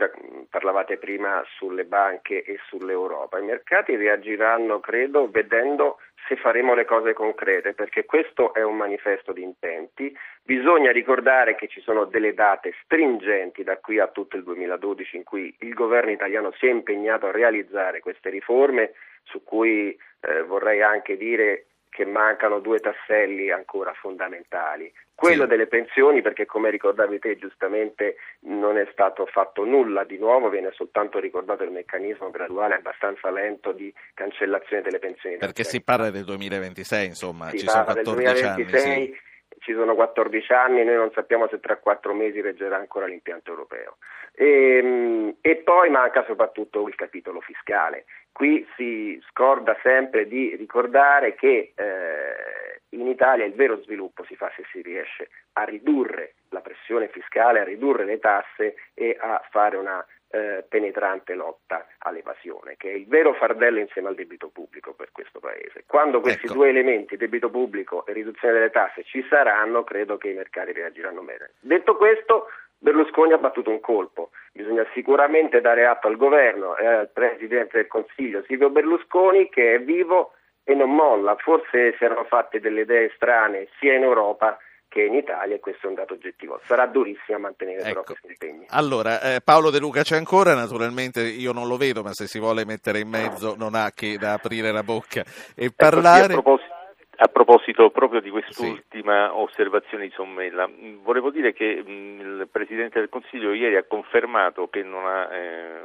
[0.49, 3.39] parlavate prima sulle banche e sull'Europa.
[3.39, 9.33] I mercati reagiranno, credo, vedendo se faremo le cose concrete, perché questo è un manifesto
[9.33, 10.15] di intenti.
[10.41, 15.23] Bisogna ricordare che ci sono delle date stringenti da qui a tutto il 2012 in
[15.23, 20.81] cui il governo italiano si è impegnato a realizzare queste riforme, su cui eh, vorrei
[20.81, 24.91] anche dire che mancano due tasselli ancora fondamentali.
[25.15, 30.49] Quello delle pensioni, perché come ricordavi te giustamente non è stato fatto nulla di nuovo,
[30.49, 35.37] viene soltanto ricordato il meccanismo graduale abbastanza lento di cancellazione delle pensioni.
[35.37, 39.05] Perché si parla del 2026, insomma, si ci sono 14 2026, anni.
[39.05, 39.31] Sì.
[39.63, 43.95] Ci sono 14 anni, noi non sappiamo se tra 4 mesi reggerà ancora l'impianto europeo.
[44.33, 48.03] E, ehm, e poi manca soprattutto il capitolo fiscale.
[48.33, 54.51] Qui si scorda sempre di ricordare che eh, in Italia il vero sviluppo si fa
[54.55, 59.77] se si riesce a ridurre la pressione fiscale, a ridurre le tasse e a fare
[59.77, 65.11] una eh, penetrante lotta all'evasione, che è il vero fardello insieme al debito pubblico per
[65.11, 65.83] questo Paese.
[65.85, 66.55] Quando questi ecco.
[66.55, 71.21] due elementi, debito pubblico e riduzione delle tasse, ci saranno, credo che i mercati reagiranno
[71.21, 71.51] bene.
[71.59, 72.47] Detto questo,
[72.79, 74.31] Berlusconi ha battuto un colpo.
[74.51, 79.79] Bisogna sicuramente dare atto al governo e al Presidente del Consiglio Silvio Berlusconi che è
[79.81, 81.35] vivo e non molla.
[81.35, 84.57] Forse si erano fatte delle idee strane sia in Europa
[84.93, 86.59] che in Italia e questo è un dato oggettivo.
[86.65, 87.89] Sarà durissimo mantenere ecco.
[87.89, 88.65] però questi impegni.
[88.69, 92.37] Allora, eh, Paolo De Luca c'è ancora, naturalmente io non lo vedo, ma se si
[92.37, 95.21] vuole mettere in mezzo non ha che da aprire la bocca
[95.55, 96.25] e ecco, parlare.
[96.25, 96.71] Sì, a proposito
[97.15, 99.33] a proposito proprio di quest'ultima sì.
[99.35, 100.69] osservazione di Sommella,
[101.03, 105.81] volevo dire che mh, il Presidente del Consiglio ieri ha confermato che non ha eh,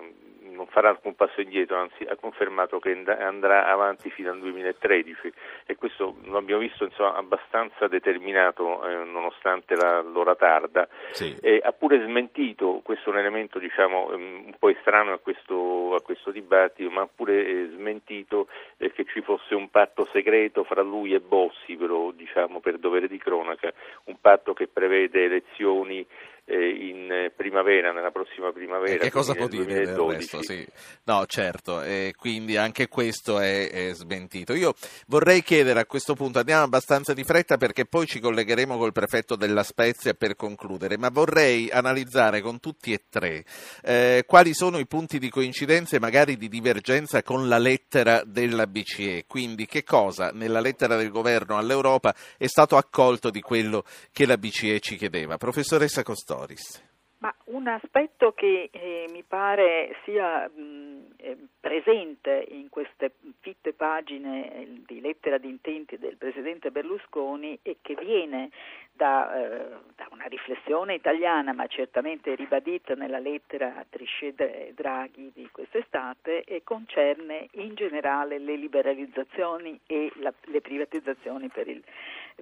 [0.59, 5.33] non farà alcun passo indietro, anzi ha confermato che andrà avanti fino al 2013
[5.67, 10.89] e questo lo abbiamo visto insomma, abbastanza determinato eh, nonostante la, l'ora tarda.
[11.13, 11.37] Sì.
[11.41, 15.95] E ha pure smentito, questo è un elemento diciamo, ehm, un po' estraneo a questo,
[15.95, 18.49] a questo dibattito, ma ha pure eh, smentito
[18.79, 23.07] eh, che ci fosse un patto segreto fra lui e Bossi, però, diciamo, per dovere
[23.07, 23.73] di cronaca,
[24.05, 28.95] un patto che prevede elezioni eh, in primavera, nella prossima primavera.
[28.95, 30.43] E che cosa può dire del resto?
[30.43, 30.67] Sì.
[31.05, 34.55] No, certo, e quindi anche questo è, è, smentito.
[34.55, 34.75] Io
[35.07, 39.37] vorrei chiedere a questo punto, andiamo abbastanza di fretta perché poi ci collegheremo col prefetto
[39.37, 43.45] della Spezia per concludere, ma vorrei analizzare con tutti e tre
[43.83, 48.67] eh, quali sono i punti di coincidenza e magari di divergenza con la lettera della
[48.67, 49.25] BCE.
[49.27, 54.39] Quindi che cosa nella lettera del governo all'Europa è stato accolto di quello che la
[54.39, 55.37] BCE ci chiedeva.
[55.37, 56.38] Professoressa Costò.
[56.39, 56.87] Doris.
[57.21, 64.55] Ma un aspetto che eh, mi pare sia mh, eh, presente in queste fitte pagine
[64.55, 68.51] eh, di lettera di intenti del Presidente Berlusconi e che viene
[68.93, 75.49] da, eh, da, una riflessione italiana, ma certamente ribadita nella lettera a Trichet Draghi di
[75.51, 81.83] quest'estate, e concerne in generale le liberalizzazioni e la, le privatizzazioni per il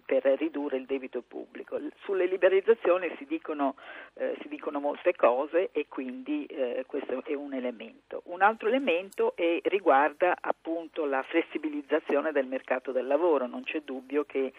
[0.05, 1.79] per ridurre il debito pubblico.
[2.03, 3.77] Sulle liberalizzazioni si dicono,
[4.15, 8.23] eh, si dicono molte cose e quindi eh, questo è un elemento.
[8.27, 14.25] Un altro elemento è, riguarda appunto la flessibilizzazione del mercato del lavoro, non c'è dubbio
[14.25, 14.53] che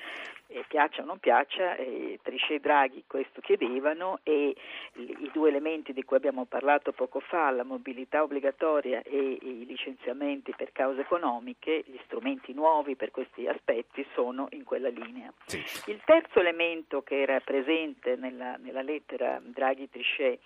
[0.47, 4.55] eh, piaccia o non piaccia, eh, Trichet e Draghi questo chiedevano e
[4.95, 10.53] i due elementi di cui abbiamo parlato poco fa, la mobilità obbligatoria e i licenziamenti
[10.55, 15.26] per cause economiche, gli strumenti nuovi per questi aspetti sono in quella linea.
[15.45, 15.63] Sì.
[15.87, 20.39] Il terzo elemento che era presente nella, nella lettera Draghi-Trichet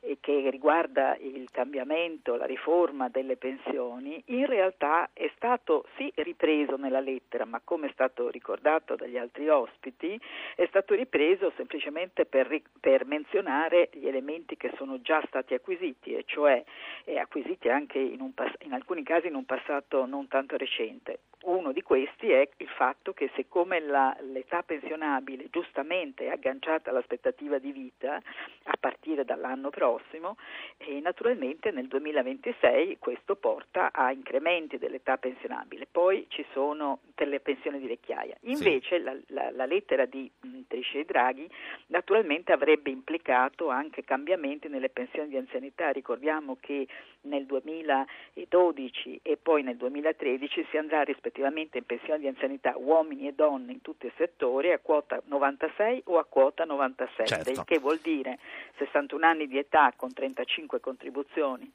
[0.00, 6.76] e che riguarda il cambiamento, la riforma delle pensioni, in realtà è stato sì ripreso
[6.76, 10.18] nella lettera, ma come è stato ricordato dagli altri ospiti,
[10.54, 16.24] è stato ripreso semplicemente per, per menzionare gli elementi che sono già stati acquisiti, e
[16.26, 16.62] cioè
[17.04, 21.20] eh, acquisiti anche in, un, in alcuni casi in un passato non tanto recente.
[21.42, 27.58] Uno di questi è il fatto che siccome la, l'età pensionabile giustamente è agganciata all'aspettativa
[27.58, 28.20] di vita
[28.64, 30.36] a partire dall'anno prossimo
[30.76, 35.86] e naturalmente nel 2026 questo porta a incrementi dell'età pensionabile.
[35.90, 38.36] Poi ci sono per le pensioni di vecchiaia.
[38.42, 39.02] Invece sì.
[39.02, 40.30] la, la, la, lettera di
[40.66, 41.48] Trichet Draghi
[41.88, 45.90] naturalmente avrebbe implicato anche cambiamenti nelle pensioni di anzianità.
[45.90, 46.86] Ricordiamo che
[47.22, 53.32] nel 2012 e poi nel 2013 si andrà rispettivamente in pensione di anzianità uomini e
[53.32, 57.50] donne in tutti settori a quota 96 o a quota 97, certo.
[57.50, 58.38] il che vuol dire
[58.78, 61.72] 61 anni di età con 35 contribuzioni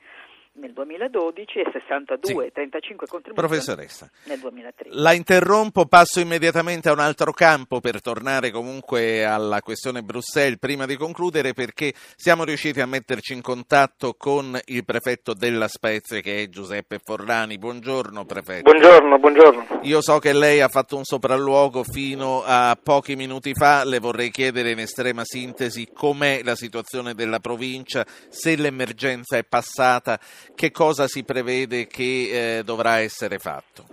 [0.57, 2.51] nel 2012 e 62 sì.
[2.51, 4.97] 35 contribuzioni Professoressa, nel 2013.
[4.97, 10.85] La interrompo, passo immediatamente a un altro campo per tornare comunque alla questione Bruxelles prima
[10.85, 16.43] di concludere perché siamo riusciti a metterci in contatto con il prefetto della Spezia che
[16.43, 17.57] è Giuseppe Forlani.
[17.57, 18.69] Buongiorno prefetto.
[18.69, 19.79] Buongiorno, buongiorno.
[19.81, 24.31] Io so che lei ha fatto un sopralluogo fino a pochi minuti fa, le vorrei
[24.31, 30.19] chiedere in estrema sintesi com'è la situazione della provincia, se l'emergenza è passata
[30.53, 33.83] che cosa si prevede che eh, dovrà essere fatto?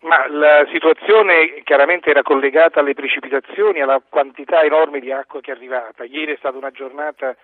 [0.00, 5.54] Ma la situazione chiaramente era collegata alle precipitazioni, alla quantità enorme di acqua che è
[5.54, 6.04] arrivata.
[6.04, 7.36] Ieri è stata una giornata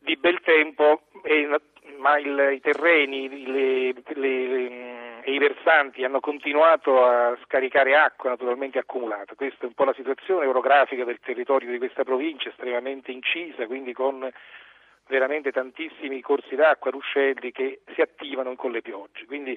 [0.00, 1.48] di bel tempo, e,
[1.98, 3.94] ma il, i terreni le,
[5.22, 9.34] e i versanti hanno continuato a scaricare acqua naturalmente accumulata.
[9.34, 13.92] Questa è un po' la situazione orografica del territorio di questa provincia, estremamente incisa, quindi
[13.92, 14.30] con
[15.14, 19.24] veramente tantissimi corsi d'acqua, ruscelli che si attivano con le piogge.
[19.26, 19.56] Quindi,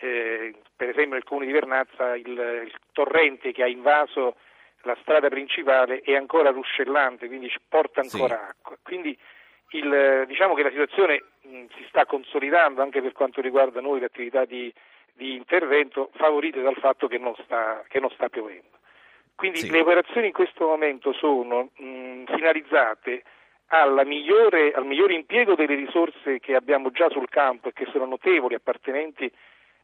[0.00, 4.36] eh, per esempio nel comune di Vernazza il, il, torrente che ha invaso
[4.82, 8.50] la strada principale è ancora ruscellante, quindi ci porta ancora sì.
[8.50, 8.76] acqua.
[8.82, 9.16] Quindi
[9.70, 14.06] il, diciamo che la situazione mh, si sta consolidando anche per quanto riguarda noi le
[14.06, 14.72] attività di,
[15.12, 18.72] di intervento, favorite dal fatto che non sta, che non sta piovendo.
[19.34, 19.70] Quindi sì.
[19.70, 23.22] le operazioni in questo momento sono mh, finalizzate
[24.04, 28.54] migliore, al migliore impiego delle risorse che abbiamo già sul campo e che sono notevoli,
[28.54, 29.30] appartenenti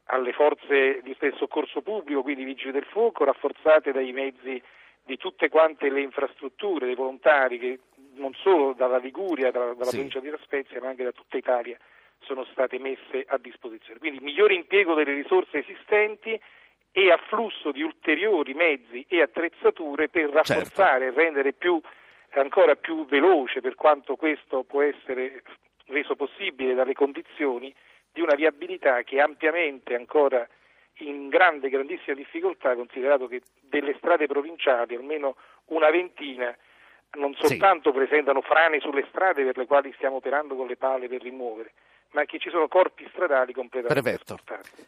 [0.04, 4.60] alle forze di soccorso pubblico, quindi vigili del fuoco, rafforzate dai mezzi
[5.04, 7.80] di tutte quante le infrastrutture, dei volontari che
[8.14, 9.96] non solo dalla Liguria, dalla, dalla sì.
[9.96, 11.76] provincia di La Spezia, ma anche da tutta Italia
[12.20, 13.98] sono state messe a disposizione.
[13.98, 16.38] Quindi migliore impiego delle risorse esistenti
[16.92, 20.36] e afflusso di ulteriori mezzi e attrezzature per certo.
[20.36, 21.20] rafforzare certo.
[21.20, 21.80] e rendere più
[22.34, 25.42] ancora più veloce per quanto questo può essere
[25.86, 27.74] reso possibile dalle condizioni
[28.12, 30.46] di una viabilità che è ampiamente ancora
[30.98, 36.54] in grande, grandissima difficoltà, considerato che delle strade provinciali, almeno una ventina,
[37.12, 37.96] non soltanto sì.
[37.96, 41.72] presentano frane sulle strade per le quali stiamo operando con le pale per rimuovere,
[42.12, 44.38] ma che ci sono corpi stradali completamente Perfetto.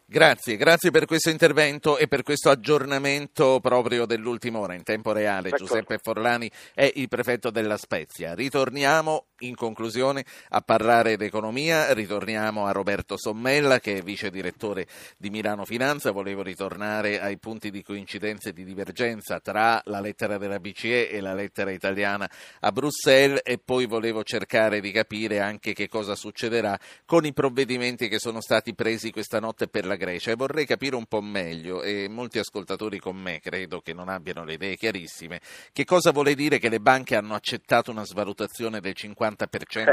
[0.05, 5.51] Grazie, grazie per questo intervento e per questo aggiornamento proprio dell'ultima ora in tempo reale.
[5.51, 5.65] D'accordo.
[5.65, 8.35] Giuseppe Forlani è il prefetto della Spezia.
[8.35, 14.87] Ritorniamo in conclusione a parlare d'economia, ritorniamo a Roberto Sommella che è vice direttore
[15.17, 16.11] di Milano Finanza.
[16.11, 21.21] Volevo ritornare ai punti di coincidenza e di divergenza tra la lettera della BCE e
[21.21, 22.31] la lettera italiana
[22.61, 28.09] a Bruxelles e poi volevo cercare di capire anche che cosa succederà con i provvedimenti
[28.09, 31.83] che sono stati presi questa notte per la Grecia e vorrei capire un po' meglio,
[31.83, 35.41] e molti ascoltatori con me credo che non abbiano le idee chiarissime,
[35.73, 39.32] che cosa vuole dire che le banche hanno accettato una svalutazione del 50%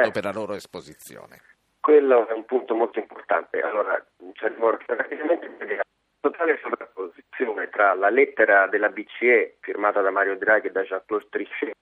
[0.08, 1.42] eh, per la loro esposizione?
[1.80, 3.60] Quello è un punto molto importante.
[3.62, 4.52] Allora, cioè,
[4.86, 5.84] rapidamente la
[6.20, 11.74] totale sovrapposizione tra la lettera della BCE firmata da Mario Draghi e da Jean-Claude Trichet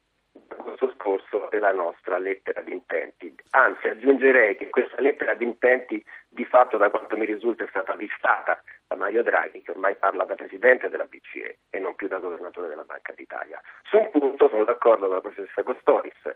[0.48, 3.34] scorso scorso e la nostra lettera di intenti.
[3.52, 7.96] Anzi, aggiungerei che questa lettera di intenti di fatto, da quanto mi risulta, è stata
[7.96, 12.20] vistata da Mario Draghi, che ormai parla da Presidente della BCE e non più da
[12.20, 13.60] Governatore della Banca d'Italia.
[13.84, 16.36] Su un punto sono d'accordo con la professoressa Costoris,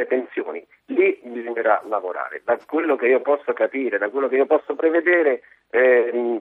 [0.00, 0.66] delle pensioni.
[0.86, 2.40] Lì bisognerà lavorare.
[2.44, 6.40] Da quello che io posso capire, da quello che io posso prevedere, ehm,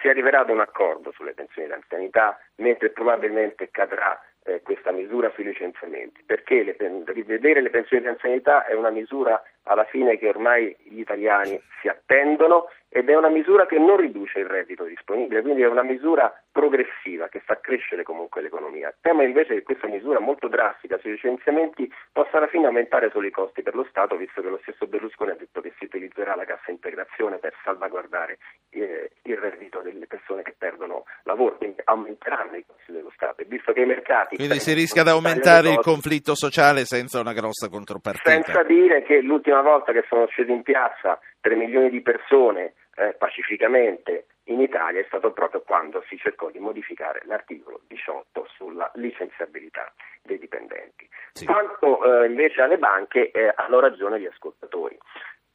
[0.00, 5.44] si arriverà ad un accordo sulle pensioni d'anzianità, mentre probabilmente cadrà eh, questa misura sui
[5.44, 6.76] licenziamenti, perché le,
[7.06, 11.88] rivedere le pensioni di anzianità è una misura alla fine che ormai gli italiani si
[11.88, 16.32] attendono ed è una misura che non riduce il reddito disponibile, quindi è una misura
[16.50, 18.94] progressiva che fa crescere comunque l'economia.
[18.98, 23.30] Temo invece che questa misura molto drastica sui licenziamenti possa alla fine aumentare solo i
[23.30, 26.46] costi per lo Stato, visto che lo stesso Berlusconi ha detto che si utilizzerà la
[26.46, 28.38] cassa integrazione per salvaguardare
[28.70, 33.42] eh, il reddito delle persone che perdono lavoro, quindi aumenteranno i costi dello Stato.
[33.42, 34.37] E visto che i mercati...
[34.38, 38.30] Quindi si rischia di aumentare il conflitto sociale senza una grossa contropartita.
[38.30, 43.16] Senza dire che l'ultima volta che sono scesi in piazza 3 milioni di persone eh,
[43.18, 49.92] pacificamente in Italia è stato proprio quando si cercò di modificare l'articolo 18 sulla licenziabilità
[50.22, 51.08] dei dipendenti.
[51.32, 51.44] Sì.
[51.44, 54.96] Quanto eh, invece alle banche eh, hanno ragione gli ascoltatori.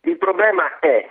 [0.02, 1.10] Il problema è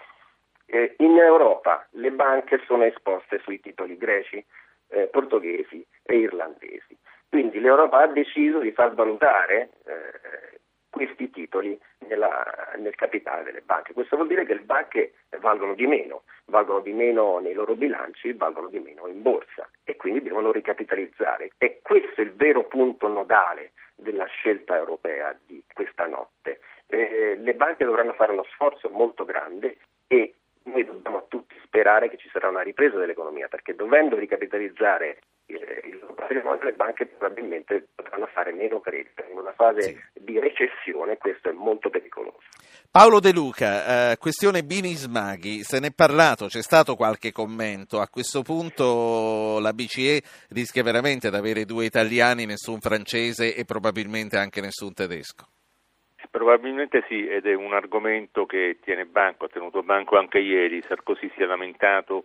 [0.66, 4.44] che in Europa le banche sono esposte sui titoli greci,
[4.88, 6.98] eh, portoghesi e irlandesi.
[7.32, 10.60] Quindi l'Europa ha deciso di far valutare eh,
[10.90, 12.44] questi titoli nella,
[12.76, 13.94] nel capitale delle banche.
[13.94, 18.34] Questo vuol dire che le banche valgono di meno, valgono di meno nei loro bilanci,
[18.34, 21.52] valgono di meno in borsa e quindi devono ricapitalizzare.
[21.56, 26.60] E questo è il vero punto nodale della scelta europea di questa notte.
[26.86, 32.18] Eh, le banche dovranno fare uno sforzo molto grande e noi dobbiamo tutti sperare che
[32.18, 35.20] ci sarà una ripresa dell'economia perché dovendo ricapitalizzare
[35.54, 39.22] il loro patrimonio le banche probabilmente potranno fare meno credito.
[39.30, 39.98] In una fase sì.
[40.14, 42.38] di recessione questo è molto pericoloso.
[42.90, 48.00] Paolo De Luca, eh, questione Bini Smaghi, se ne è parlato, c'è stato qualche commento,
[48.00, 54.36] a questo punto la BCE rischia veramente di avere due italiani, nessun francese e probabilmente
[54.36, 55.46] anche nessun tedesco.
[56.30, 61.30] Probabilmente sì, ed è un argomento che tiene banco, ha tenuto banco anche ieri, Sarkozy
[61.34, 62.24] si è lamentato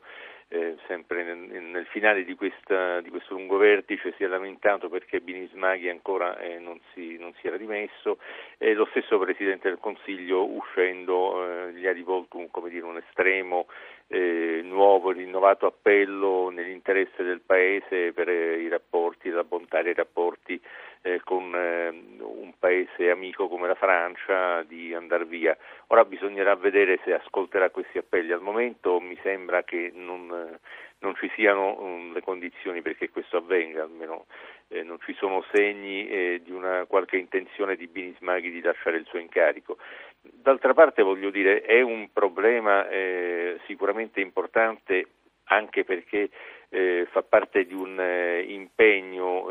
[0.49, 5.19] eh, sempre nel, nel, finale di, questa, di, questo lungo vertice si è lamentato perché
[5.19, 8.17] Binismaghi ancora eh, non, si, non, si, era dimesso.
[8.57, 13.67] E lo stesso Presidente del Consiglio uscendo eh, gli ha rivolto un, dire, un estremo
[14.07, 20.59] eh, nuovo, rinnovato appello nell'interesse del Paese per eh, i rapporti, la bontà dei rapporti
[21.07, 21.87] eh, con eh,
[22.19, 25.57] un paese amico come la Francia di andare via.
[25.87, 28.33] Ora bisognerà vedere se ascolterà questi appelli.
[28.33, 30.59] Al momento mi sembra che non, eh,
[30.99, 34.25] non ci siano um, le condizioni perché questo avvenga, almeno
[34.67, 39.05] eh, non ci sono segni eh, di una qualche intenzione di Binismaghi di lasciare il
[39.05, 39.77] suo incarico.
[40.21, 45.05] D'altra parte voglio dire è un problema eh, sicuramente importante
[45.49, 46.29] anche perché
[46.69, 47.97] fa parte di un
[48.45, 49.47] impegno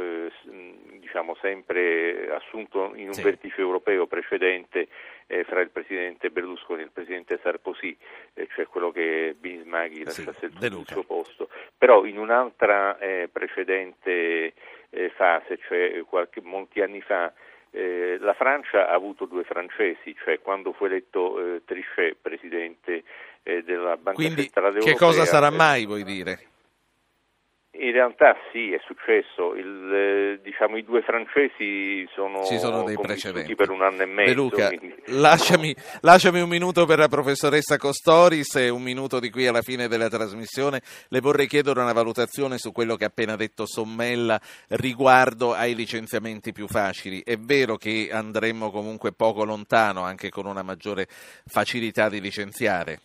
[1.07, 3.23] diciamo sempre assunto in un sì.
[3.23, 4.89] vertice europeo precedente
[5.29, 7.97] eh, fra il presidente Berlusconi e il presidente Sarkozy,
[8.35, 11.49] eh, cioè quello che Binismaghi lasciasse sì, il, suo posto.
[11.79, 14.53] Però in un'altra eh, precedente
[15.15, 17.31] fase, cioè qualche, molti anni fa,
[17.71, 23.03] la Francia ha avuto due francesi, cioè quando fu eletto Trichet presidente
[23.43, 24.93] della Banca Quindi, Centrale Europea.
[24.95, 26.39] Che cosa sarà mai, vuoi dire?
[27.79, 29.55] In realtà sì, è successo.
[29.55, 34.07] Il, eh, diciamo, I due francesi sono, Ci sono dei precedenti per un anno e
[34.07, 34.35] mezzo.
[34.35, 34.71] Luca,
[35.07, 39.89] lasciami, lasciami, un minuto per la professoressa Costoris e un minuto di qui alla fine
[39.89, 40.81] della trasmissione.
[41.09, 46.53] Le vorrei chiedere una valutazione su quello che ha appena detto Sommella riguardo ai licenziamenti
[46.53, 47.23] più facili.
[47.25, 51.07] È vero che andremmo comunque poco lontano anche con una maggiore
[51.45, 53.01] facilità di licenziare?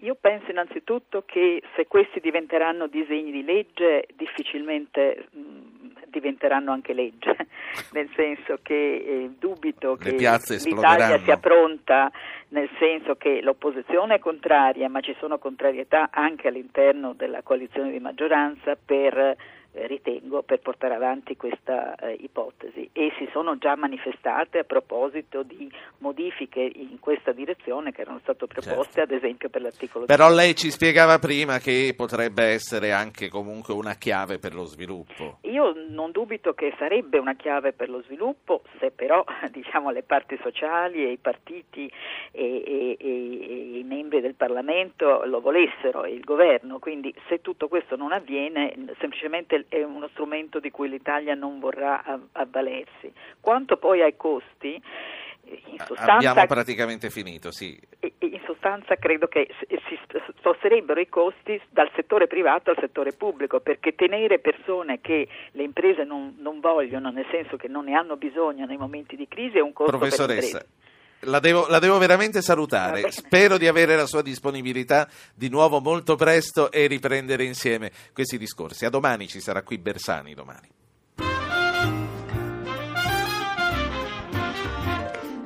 [0.00, 7.36] Io penso innanzitutto che se questi diventeranno disegni di legge difficilmente mh, diventeranno anche legge,
[7.92, 12.10] nel senso che eh, dubito che l'Italia sia pronta,
[12.48, 18.00] nel senso che l'opposizione è contraria, ma ci sono contrarietà anche all'interno della coalizione di
[18.00, 19.36] maggioranza per
[19.72, 25.70] ritengo, per portare avanti questa eh, ipotesi e si sono già manifestate a proposito di
[25.98, 29.14] modifiche in questa direzione che erano state proposte certo.
[29.14, 30.36] ad esempio per l'articolo Però 10.
[30.36, 35.38] lei ci spiegava prima che potrebbe essere anche comunque una chiave per lo sviluppo.
[35.42, 40.38] Io non dubito che sarebbe una chiave per lo sviluppo se però diciamo, le parti
[40.42, 41.90] sociali e i partiti
[42.32, 47.40] e, e, e, e i membri del Parlamento lo volessero e il governo, quindi se
[47.40, 52.02] tutto questo non avviene semplicemente è uno strumento di cui l'Italia non vorrà
[52.32, 53.12] avvalersi.
[53.40, 54.80] Quanto poi ai costi,
[55.42, 57.78] in sostanza, abbiamo praticamente finito, sì.
[58.18, 59.98] In sostanza credo che si
[60.38, 66.04] sposterebbero i costi dal settore privato al settore pubblico, perché tenere persone che le imprese
[66.04, 69.60] non, non vogliono, nel senso che non ne hanno bisogno nei momenti di crisi, è
[69.60, 70.68] un costo Professoressa, per
[71.20, 73.10] la devo, la devo, veramente salutare.
[73.10, 78.84] Spero di avere la sua disponibilità di nuovo molto presto e riprendere insieme questi discorsi.
[78.84, 80.68] A domani ci sarà qui Bersani domani.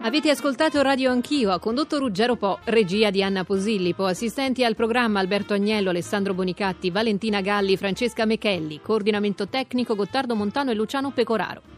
[0.05, 5.19] Avete ascoltato Radio Anch'io, ha condotto Ruggero Po, regia di Anna Posillipo, assistenti al programma
[5.19, 11.74] Alberto Agnello, Alessandro Bonicatti, Valentina Galli, Francesca Mechelli, coordinamento tecnico Gottardo Montano e Luciano Pecoraro.